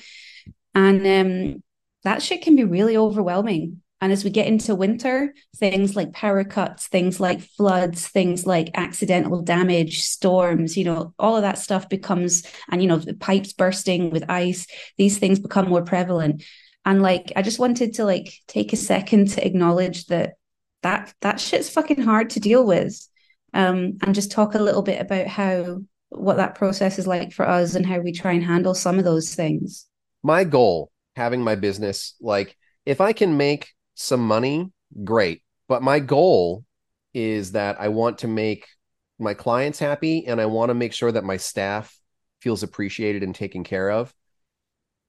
[0.76, 1.64] And um,
[2.04, 6.44] that shit can be really overwhelming and as we get into winter things like power
[6.44, 11.88] cuts things like floods things like accidental damage storms you know all of that stuff
[11.88, 16.44] becomes and you know the pipes bursting with ice these things become more prevalent
[16.86, 20.34] And like, I just wanted to like take a second to acknowledge that
[20.82, 23.08] that that shit's fucking hard to deal with.
[23.54, 27.48] Um, and just talk a little bit about how what that process is like for
[27.48, 29.86] us and how we try and handle some of those things.
[30.24, 34.72] My goal, having my business, like if I can make some money,
[35.04, 35.42] great.
[35.68, 36.66] But my goal
[37.14, 38.68] is that I want to make
[39.20, 41.96] my clients happy and I want to make sure that my staff
[42.42, 44.14] feels appreciated and taken care of.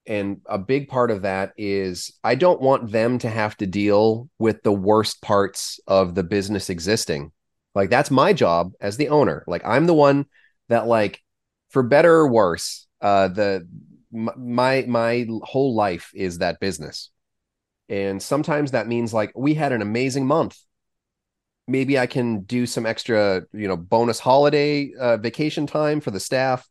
[0.07, 4.29] And a big part of that is I don't want them to have to deal
[4.39, 7.33] with the worst parts of the business existing.
[7.75, 9.45] Like that's my job as the owner.
[9.47, 10.27] Like I'm the one
[10.69, 11.21] that like
[11.71, 13.67] for better or worse, uh the
[14.13, 17.11] my my whole life is that business.
[17.93, 20.59] And sometimes that means like we had an amazing month.
[21.69, 26.19] Maybe I can do some extra, you know, bonus holiday uh, vacation time for the
[26.19, 26.67] staff.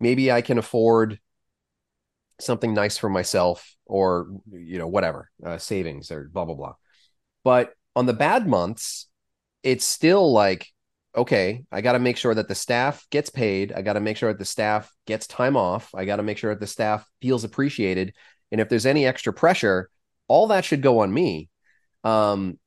[0.00, 1.20] Maybe I can afford
[2.40, 6.74] something nice for myself or you know whatever uh, savings or blah blah blah
[7.44, 9.06] but on the bad months
[9.62, 10.66] it's still like
[11.14, 14.16] okay i got to make sure that the staff gets paid i got to make
[14.16, 17.08] sure that the staff gets time off i got to make sure that the staff
[17.20, 18.12] feels appreciated
[18.50, 19.88] and if there's any extra pressure
[20.32, 21.48] all that should go on me
[22.04, 22.58] um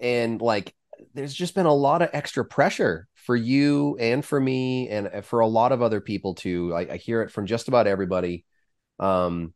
[0.00, 0.74] and like
[1.14, 5.20] there's just been a lot of extra pressure for you and for me and uh,
[5.22, 8.44] for a lot of other people too I, I hear it from just about everybody
[8.98, 9.54] um,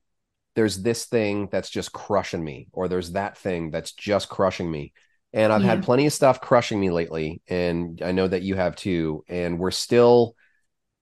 [0.55, 4.93] there's this thing that's just crushing me, or there's that thing that's just crushing me.
[5.33, 5.69] And I've yeah.
[5.69, 7.43] had plenty of stuff crushing me lately.
[7.49, 9.25] And I know that you have too.
[9.29, 10.37] And we're still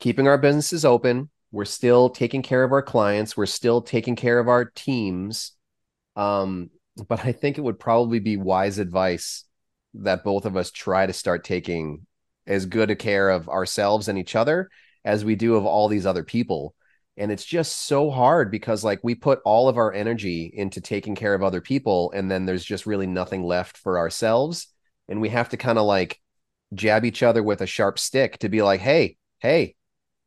[0.01, 1.29] keeping our businesses open.
[1.51, 3.37] We're still taking care of our clients.
[3.37, 5.53] We're still taking care of our teams.
[6.17, 6.71] Um,
[7.09, 9.45] but I think it would probably be wise advice
[9.95, 12.07] that both of us try to start taking
[12.47, 14.69] as good a care of ourselves and each other
[15.05, 16.75] as we do of all these other people.
[17.17, 21.15] And it's just so hard because like we put all of our energy into taking
[21.15, 24.69] care of other people and then there's just really nothing left for ourselves.
[25.09, 26.19] And we have to kind of like
[26.75, 29.75] jab each other with a sharp stick to be like hey hey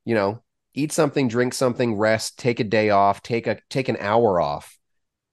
[0.04, 0.42] you know
[0.74, 4.78] eat something drink something rest take a day off take a take an hour off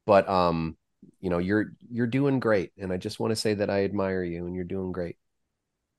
[0.07, 0.76] but um
[1.20, 4.22] you know you're you're doing great and i just want to say that i admire
[4.22, 5.16] you and you're doing great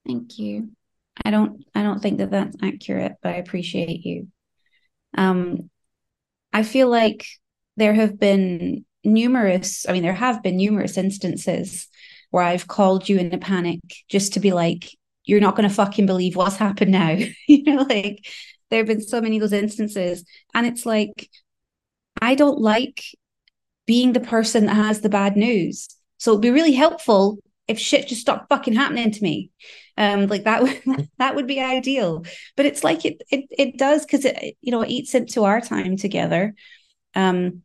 [0.08, 0.70] thank you
[1.26, 4.28] i don't i don't think that that's accurate but i appreciate you
[5.16, 5.70] um,
[6.52, 7.26] I feel like
[7.78, 11.88] there have been numerous, I mean, there have been numerous instances
[12.32, 13.80] where I've called you in a panic
[14.10, 14.90] just to be like,
[15.26, 17.12] you're not going to fucking believe what's happened now.
[17.48, 18.26] you know, like
[18.70, 20.26] there have been so many of those instances.
[20.54, 21.30] And it's like,
[22.22, 23.04] I don't like
[23.86, 25.88] being the person that has the bad news.
[26.18, 29.52] So it'd be really helpful if shit just stopped fucking happening to me.
[29.98, 32.26] Um like that would that would be ideal.
[32.56, 35.62] But it's like it it, it does because it you know it eats into our
[35.62, 36.56] time together.
[37.16, 37.64] Um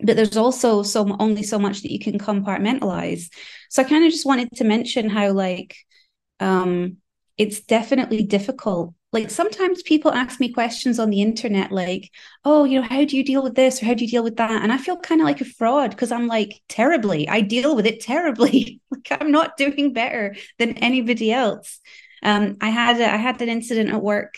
[0.00, 3.28] but there's also so only so much that you can compartmentalize.
[3.70, 5.76] So i kind of just wanted to mention how like
[6.40, 6.98] um
[7.36, 12.10] it's definitely difficult like sometimes people ask me questions on the internet like
[12.44, 14.36] oh you know how do you deal with this or how do you deal with
[14.36, 14.62] that?
[14.62, 17.86] And i feel kind of like a fraud because i'm like terribly i deal with
[17.86, 18.80] it terribly.
[18.90, 21.80] Like i'm not doing better than anybody else.
[22.22, 24.34] Um i had a, i had an incident at work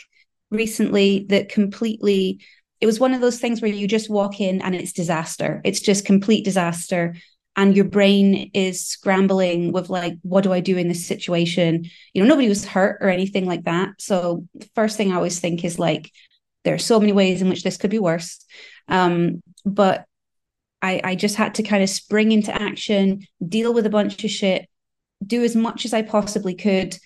[0.50, 2.40] recently that completely
[2.80, 5.60] it was one of those things where you just walk in and it's disaster.
[5.64, 7.14] It's just complete disaster
[7.60, 11.84] and your brain is scrambling with like what do i do in this situation?
[12.14, 13.90] You know nobody was hurt or anything like that.
[13.98, 16.10] So first thing i always think is like
[16.64, 18.42] there are so many ways in which this could be worse.
[18.88, 20.06] Um, but
[20.80, 24.30] I, I just had to kind of spring into action deal with a bunch of
[24.30, 24.66] shit
[25.24, 26.96] do as much as i possibly could.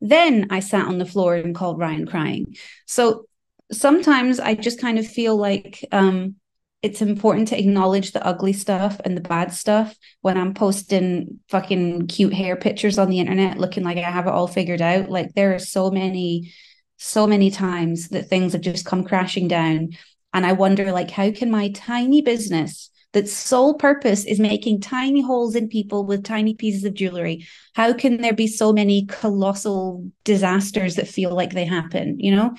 [0.00, 2.54] Then i sat on the floor and called ryan crying.
[2.86, 3.26] So
[3.72, 6.36] sometimes i just kind of feel like um,
[6.84, 12.08] it's important to acknowledge the ugly stuff and the bad stuff when I'm posting fucking
[12.08, 15.08] cute hair pictures on the internet looking like I have it all figured out.
[15.08, 16.52] Like there are so many,
[16.98, 19.92] so many times that things have just come crashing down.
[20.34, 25.22] And I wonder, like, how can my tiny business that sole purpose is making tiny
[25.22, 30.10] holes in people with tiny pieces of jewelry, how can there be so many colossal
[30.24, 32.54] disasters that feel like they happen, you know?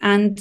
[0.00, 0.40] And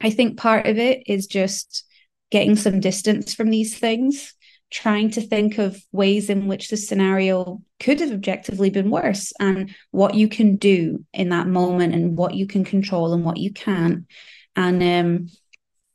[0.00, 1.84] I think part of it is just
[2.30, 4.34] getting some distance from these things,
[4.70, 9.74] trying to think of ways in which the scenario could have objectively been worse and
[9.90, 13.52] what you can do in that moment and what you can control and what you
[13.52, 14.06] can't.
[14.54, 15.28] And um,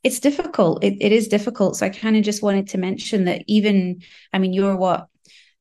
[0.04, 0.84] it's difficult.
[0.84, 1.76] It, it is difficult.
[1.76, 5.08] So I kind of just wanted to mention that even, I mean, you're what,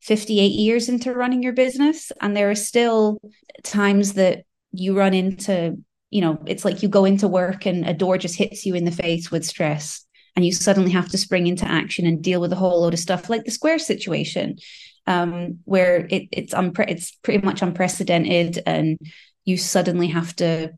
[0.01, 3.19] 58 years into running your business, and there are still
[3.63, 5.77] times that you run into,
[6.11, 8.85] you know, it's like you go into work and a door just hits you in
[8.85, 10.04] the face with stress
[10.35, 12.99] and you suddenly have to spring into action and deal with a whole load of
[12.99, 14.57] stuff like the square situation
[15.07, 18.97] um, where it, it's unpre- it's pretty much unprecedented and
[19.45, 20.73] you suddenly have to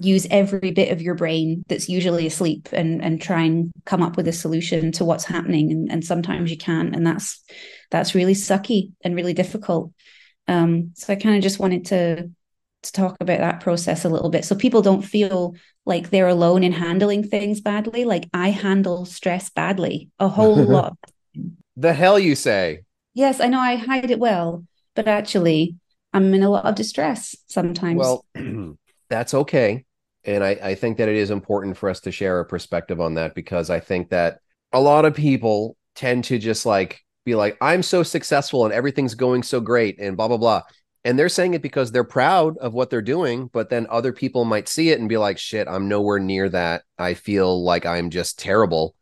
[0.00, 4.16] use every bit of your brain that's usually asleep and and try and come up
[4.16, 7.42] with a solution to what's happening and, and sometimes you can't and that's
[7.90, 9.92] that's really sucky and really difficult.
[10.48, 12.30] Um, so i kind of just wanted to
[12.82, 14.44] to talk about that process a little bit.
[14.44, 15.54] So people don't feel
[15.84, 18.04] like they're alone in handling things badly.
[18.04, 20.96] Like i handle stress badly a whole lot.
[21.76, 22.82] The hell you say.
[23.14, 24.64] Yes i know i hide it well
[24.94, 25.76] but actually
[26.12, 27.98] i'm in a lot of distress sometimes.
[27.98, 28.24] Well
[29.10, 29.84] that's okay.
[30.24, 33.14] And I, I think that it is important for us to share a perspective on
[33.14, 34.38] that because i think that
[34.72, 39.14] a lot of people tend to just like be like i'm so successful and everything's
[39.14, 40.62] going so great and blah blah blah
[41.04, 44.44] and they're saying it because they're proud of what they're doing but then other people
[44.44, 46.82] might see it and be like shit i'm nowhere near that.
[46.98, 48.94] I feel like i'm just terrible.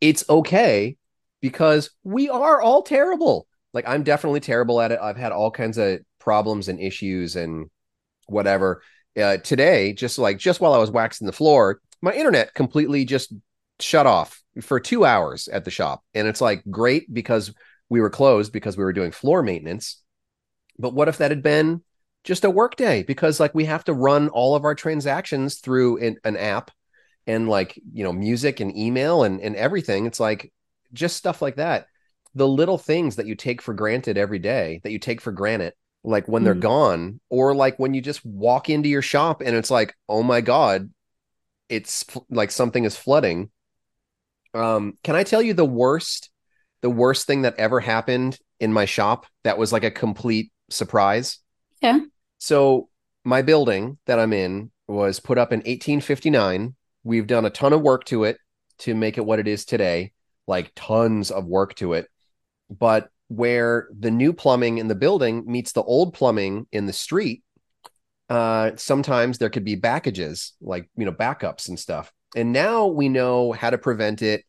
[0.00, 0.96] It's okay
[1.40, 3.46] because we are all terrible.
[3.72, 5.00] Like i'm definitely terrible at it.
[5.02, 7.70] I've had all kinds of problems and issues and
[8.26, 8.82] whatever.
[9.14, 13.30] Uh, today just like just while i was waxing the floor my internet completely just
[13.80, 16.02] shut off for two hours at the shop.
[16.14, 17.54] And it's like great because
[17.88, 20.01] we were closed because we were doing floor maintenance
[20.78, 21.82] but what if that had been
[22.24, 23.02] just a work day?
[23.02, 26.70] Because like we have to run all of our transactions through an, an app
[27.26, 30.06] and like, you know, music and email and, and everything.
[30.06, 30.52] It's like
[30.92, 31.86] just stuff like that.
[32.34, 35.74] The little things that you take for granted every day that you take for granted,
[36.02, 39.54] like when mm they're gone, or like when you just walk into your shop and
[39.54, 40.90] it's like, oh my God,
[41.68, 43.50] it's like something is flooding.
[44.54, 46.30] Um, can I tell you the worst,
[46.80, 51.38] the worst thing that ever happened in my shop that was like a complete surprise.
[51.80, 52.00] Yeah.
[52.38, 52.88] So
[53.24, 56.74] my building that I'm in was put up in 1859.
[57.04, 58.38] We've done a ton of work to it
[58.78, 60.12] to make it what it is today,
[60.46, 62.08] like tons of work to it.
[62.70, 67.42] But where the new plumbing in the building meets the old plumbing in the street,
[68.28, 72.12] uh, sometimes there could be backages, like you know, backups and stuff.
[72.34, 74.44] And now we know how to prevent it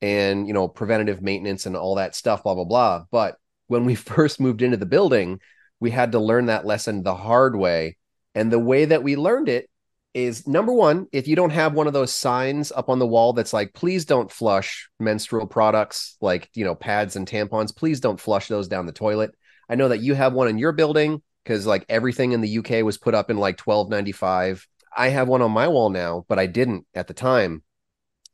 [0.00, 3.04] and you know, preventative maintenance and all that stuff, blah blah blah.
[3.10, 5.40] But when we first moved into the building,
[5.80, 7.96] we had to learn that lesson the hard way.
[8.34, 9.68] And the way that we learned it
[10.14, 13.32] is number one, if you don't have one of those signs up on the wall
[13.32, 18.20] that's like, please don't flush menstrual products like, you know, pads and tampons, please don't
[18.20, 19.34] flush those down the toilet.
[19.68, 22.84] I know that you have one in your building because like everything in the UK
[22.84, 24.66] was put up in like 1295.
[24.96, 27.62] I have one on my wall now, but I didn't at the time.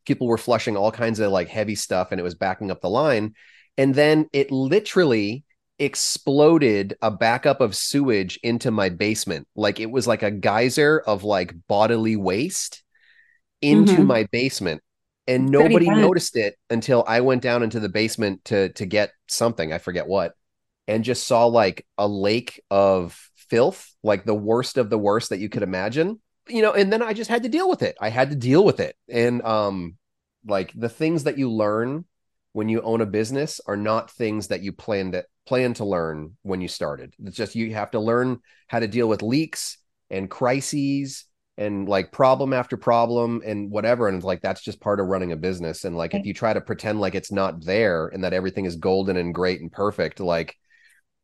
[0.05, 2.89] People were flushing all kinds of like heavy stuff and it was backing up the
[2.89, 3.33] line.
[3.77, 5.44] And then it literally
[5.79, 9.47] exploded a backup of sewage into my basement.
[9.55, 12.83] Like it was like a geyser of like bodily waste
[13.61, 14.05] into mm-hmm.
[14.05, 14.81] my basement.
[15.27, 19.73] And nobody noticed it until I went down into the basement to to get something,
[19.73, 20.33] I forget what,
[20.87, 25.39] and just saw like a lake of filth, like the worst of the worst that
[25.39, 26.21] you could imagine.
[26.47, 27.97] You know, and then I just had to deal with it.
[27.99, 28.95] I had to deal with it.
[29.09, 29.97] And um
[30.45, 32.05] like the things that you learn
[32.53, 36.37] when you own a business are not things that you plan to plan to learn
[36.41, 37.13] when you started.
[37.23, 39.77] It's just you have to learn how to deal with leaks
[40.09, 41.25] and crises
[41.57, 44.07] and like problem after problem and whatever.
[44.07, 45.85] And it's like that's just part of running a business.
[45.85, 48.75] And like if you try to pretend like it's not there and that everything is
[48.75, 50.55] golden and great and perfect like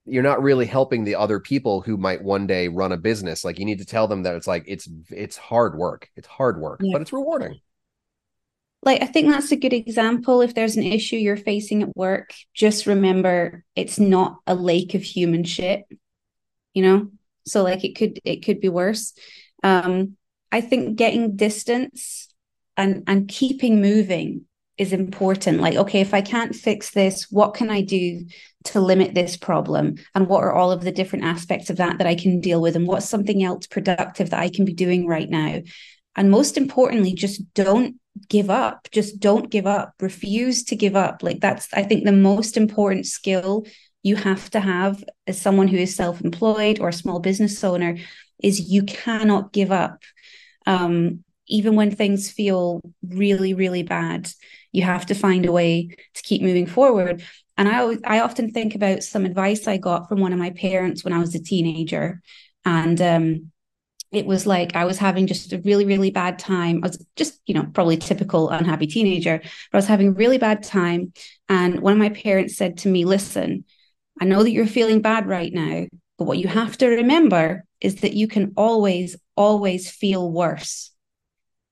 [0.05, 3.43] you're not really helping the other people who might one day run a business.
[3.43, 6.09] Like you need to tell them that it's like it's it's hard work.
[6.15, 6.93] It's hard work yeah.
[6.93, 7.59] but it's rewarding
[8.83, 10.41] like I think that's a good example.
[10.41, 15.03] If there's an issue you're facing at work, just remember it's not a lake of
[15.03, 15.85] human shit.
[16.73, 17.11] You know?
[17.45, 19.13] So like it could it could be worse.
[19.63, 20.17] Um,
[20.51, 22.27] I think getting distance
[22.77, 24.45] and and keeping moving
[24.77, 25.61] is important.
[25.61, 28.25] Like, okay, if I can't fix this, what can I do
[28.65, 29.95] to limit this problem?
[30.15, 32.75] And what are all of the different aspects of that that I can deal with?
[32.75, 35.61] And what's something else productive that I can be doing right now?
[36.15, 37.95] And most importantly, just don't
[38.27, 38.87] give up.
[38.91, 39.93] Just don't give up.
[39.99, 41.23] Refuse to give up.
[41.23, 43.65] Like that's i think the most important skill
[44.03, 47.97] you have to have as someone who is self-employed or a small business owner
[48.41, 50.03] is you cannot give up.
[50.65, 54.29] Um, even when things feel really really bad
[54.71, 57.23] you have to find a way to keep moving forward.
[57.57, 60.51] And i always, i often think about some advice i got from one of my
[60.51, 62.21] parents when i was a teenager.
[62.63, 63.51] And um,
[64.11, 66.81] it was like I was having just a really, really bad time.
[66.83, 70.37] I was just, you know, probably typical unhappy teenager, but I was having a really
[70.37, 71.13] bad time.
[71.47, 73.63] And one of my parents said to me, Listen,
[74.19, 75.85] I know that you're feeling bad right now,
[76.17, 80.91] but what you have to remember is that you can always, always feel worse.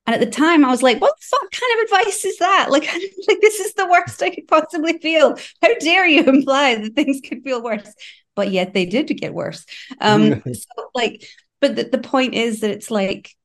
[0.07, 2.67] And at the time, I was like, what the fuck kind of advice is that?
[2.71, 2.85] Like,
[3.27, 5.37] like this is the worst I could possibly feel.
[5.61, 7.93] How dare you imply that things could feel worse?
[8.35, 9.65] But yet they did get worse.
[10.01, 11.23] Um, so like,
[11.61, 13.35] but the, the point is that it's like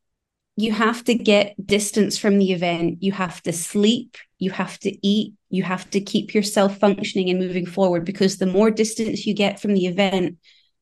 [0.56, 3.02] you have to get distance from the event.
[3.02, 4.16] You have to sleep.
[4.38, 5.34] You have to eat.
[5.50, 9.60] You have to keep yourself functioning and moving forward because the more distance you get
[9.60, 10.38] from the event,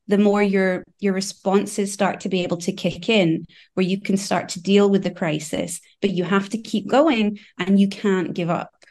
[0.09, 4.17] the more your your responses start to be able to kick in where you can
[4.17, 8.35] start to deal with the crisis but you have to keep going and you can't
[8.35, 8.82] give up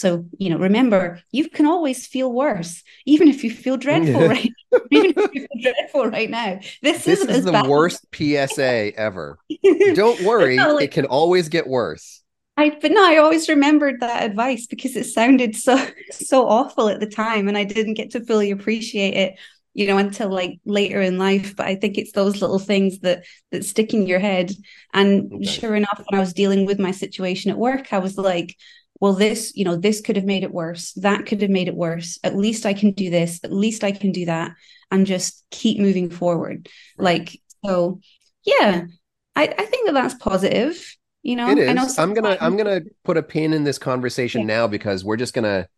[0.00, 4.50] so you know remember you can always feel worse even if you feel dreadful right?
[4.92, 6.60] Even if you feel dreadful right now.
[6.80, 7.66] This, this is the bad.
[7.66, 9.36] worst psa ever.
[9.94, 12.22] Don't worry no, like, it can always get worse.
[12.56, 15.76] I, but no, I always remembered that advice because it sounded so
[16.12, 19.38] so awful at the time, and I didn't get to fully appreciate it
[19.72, 23.24] you know until like later in life but i think it's those little things that
[23.52, 24.52] that stick in your head.
[24.92, 25.44] And okay.
[25.44, 28.56] sure enough when i was dealing with my situation at work i was like
[29.00, 30.92] well this you know this could have made it worse.
[30.94, 32.18] That could have made it worse.
[32.22, 33.40] At least i can do this.
[33.42, 34.52] At least i can do that
[34.90, 36.68] and just keep moving forward.
[36.98, 38.00] Like so
[38.44, 38.84] yeah
[39.36, 41.98] i i think that that's positive you know it is.
[41.98, 44.46] i'm gonna i'm gonna put a pin in this conversation yeah.
[44.46, 45.68] now because we're just gonna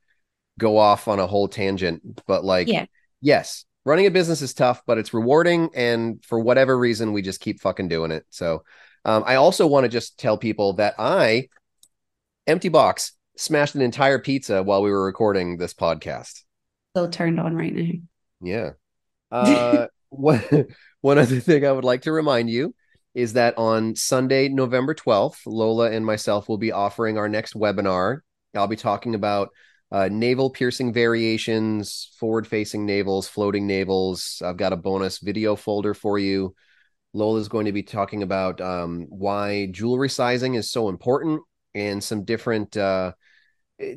[0.60, 2.86] go off on a whole tangent but like yeah.
[3.20, 5.70] yes running a business is tough, but it's rewarding.
[5.74, 8.24] And for whatever reason, we just keep fucking doing it.
[8.30, 8.64] So
[9.04, 11.48] um, I also want to just tell people that I,
[12.46, 16.42] empty box, smashed an entire pizza while we were recording this podcast.
[16.92, 17.92] Still turned on right now.
[18.40, 18.70] Yeah.
[19.32, 20.42] Uh, one,
[21.00, 22.74] one other thing I would like to remind you
[23.14, 28.18] is that on Sunday, November 12th, Lola and myself will be offering our next webinar.
[28.54, 29.48] I'll be talking about
[29.90, 34.42] uh, navel piercing variations, forward facing navels, floating navels.
[34.42, 36.54] I've got a bonus video folder for you.
[37.14, 41.42] Lola is going to be talking about um, why jewelry sizing is so important
[41.74, 43.12] and some different uh,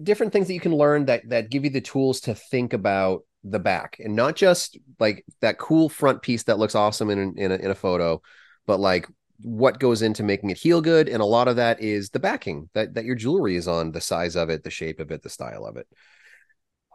[0.03, 3.22] different things that you can learn that that give you the tools to think about
[3.43, 7.52] the back and not just like that cool front piece that looks awesome in in
[7.52, 8.22] a, in a photo,
[8.65, 9.07] but like
[9.41, 11.10] what goes into making it feel good.
[11.10, 14.02] And a lot of that is the backing that that your jewelry is on the
[14.02, 15.88] size of it the shape of it the style of it.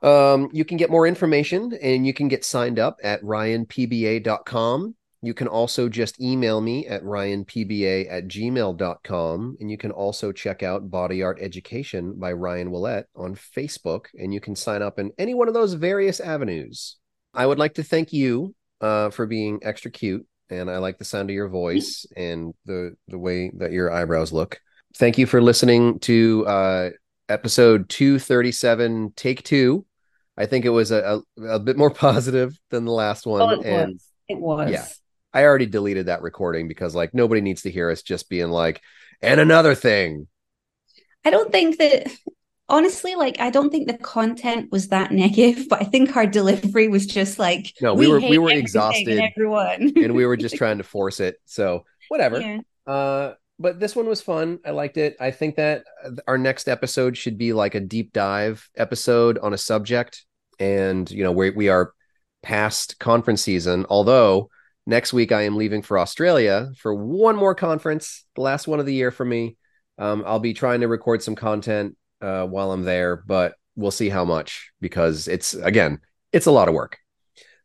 [0.03, 5.35] Um, you can get more information and you can get signed up at ryanpba.com you
[5.35, 10.91] can also just email me at ryanpba at gmail.com and you can also check out
[10.91, 15.35] body art education by ryan Ouellette on facebook and you can sign up in any
[15.35, 16.97] one of those various avenues
[17.35, 21.05] i would like to thank you uh, for being extra cute and I like the
[21.05, 24.61] sound of your voice and the the way that your eyebrows look.
[24.97, 26.91] Thank you for listening to uh,
[27.29, 29.87] episode 237, take two.
[30.37, 33.43] I think it was a, a, a bit more positive than the last one.
[33.43, 34.07] Oh, it and was.
[34.29, 34.71] It was.
[34.71, 34.87] Yeah.
[35.33, 38.81] I already deleted that recording because like nobody needs to hear us just being like,
[39.23, 40.27] and another thing.
[41.25, 42.11] I don't think that
[42.69, 46.89] honestly, like I don't think the content was that negative, but I think our delivery
[46.89, 50.57] was just like no, we, we were we were exhausted, everyone, and we were just
[50.57, 51.37] trying to force it.
[51.45, 52.41] So whatever.
[52.41, 52.61] Yeah.
[52.87, 54.59] Uh, but this one was fun.
[54.65, 55.17] I liked it.
[55.21, 55.85] I think that
[56.27, 60.25] our next episode should be like a deep dive episode on a subject,
[60.59, 61.93] and you know we we are
[62.43, 63.85] past conference season.
[63.91, 64.49] Although
[64.91, 68.87] next week I am leaving for Australia for one more conference, the last one of
[68.87, 69.57] the year for me.
[69.97, 74.11] Um, I'll be trying to record some content uh, while I'm there, but we'll see
[74.11, 76.01] how much because it's again,
[76.33, 76.99] it's a lot of work.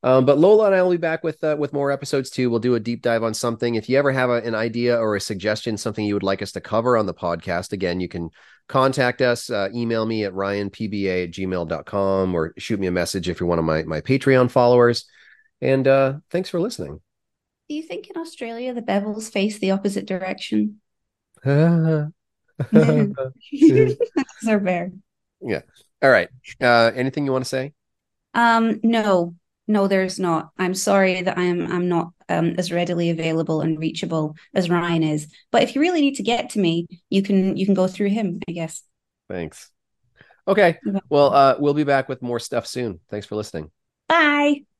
[0.04, 2.52] Um, but Lola and I will be back with uh, with more episodes too.
[2.52, 3.74] We'll do a deep dive on something.
[3.74, 6.52] If you ever have a, an idea or a suggestion, something you would like us
[6.52, 8.30] to cover on the podcast, again, you can
[8.68, 9.50] contact us.
[9.50, 13.60] Uh, email me at ryanpba at gmail.com or shoot me a message if you're one
[13.60, 15.06] of my, my Patreon followers.
[15.60, 17.00] And uh, thanks for listening.
[17.68, 20.82] Do you think in Australia the navels face the opposite direction?
[21.44, 22.12] Those
[24.48, 24.92] are fair.
[25.42, 25.62] Yeah.
[26.02, 26.30] All right.
[26.62, 27.74] Uh, anything you want to say?
[28.34, 29.36] Um, no,
[29.68, 30.50] no, there's not.
[30.58, 35.34] I'm sorry that I'm I'm not um, as readily available and reachable as Ryan is.
[35.52, 38.10] But if you really need to get to me, you can you can go through
[38.10, 38.84] him, I guess.
[39.30, 39.72] Thanks.
[40.48, 40.78] Okay.
[41.10, 43.00] Well, uh, we'll be back with more stuff soon.
[43.10, 43.72] Thanks for listening.
[44.08, 44.66] Bye.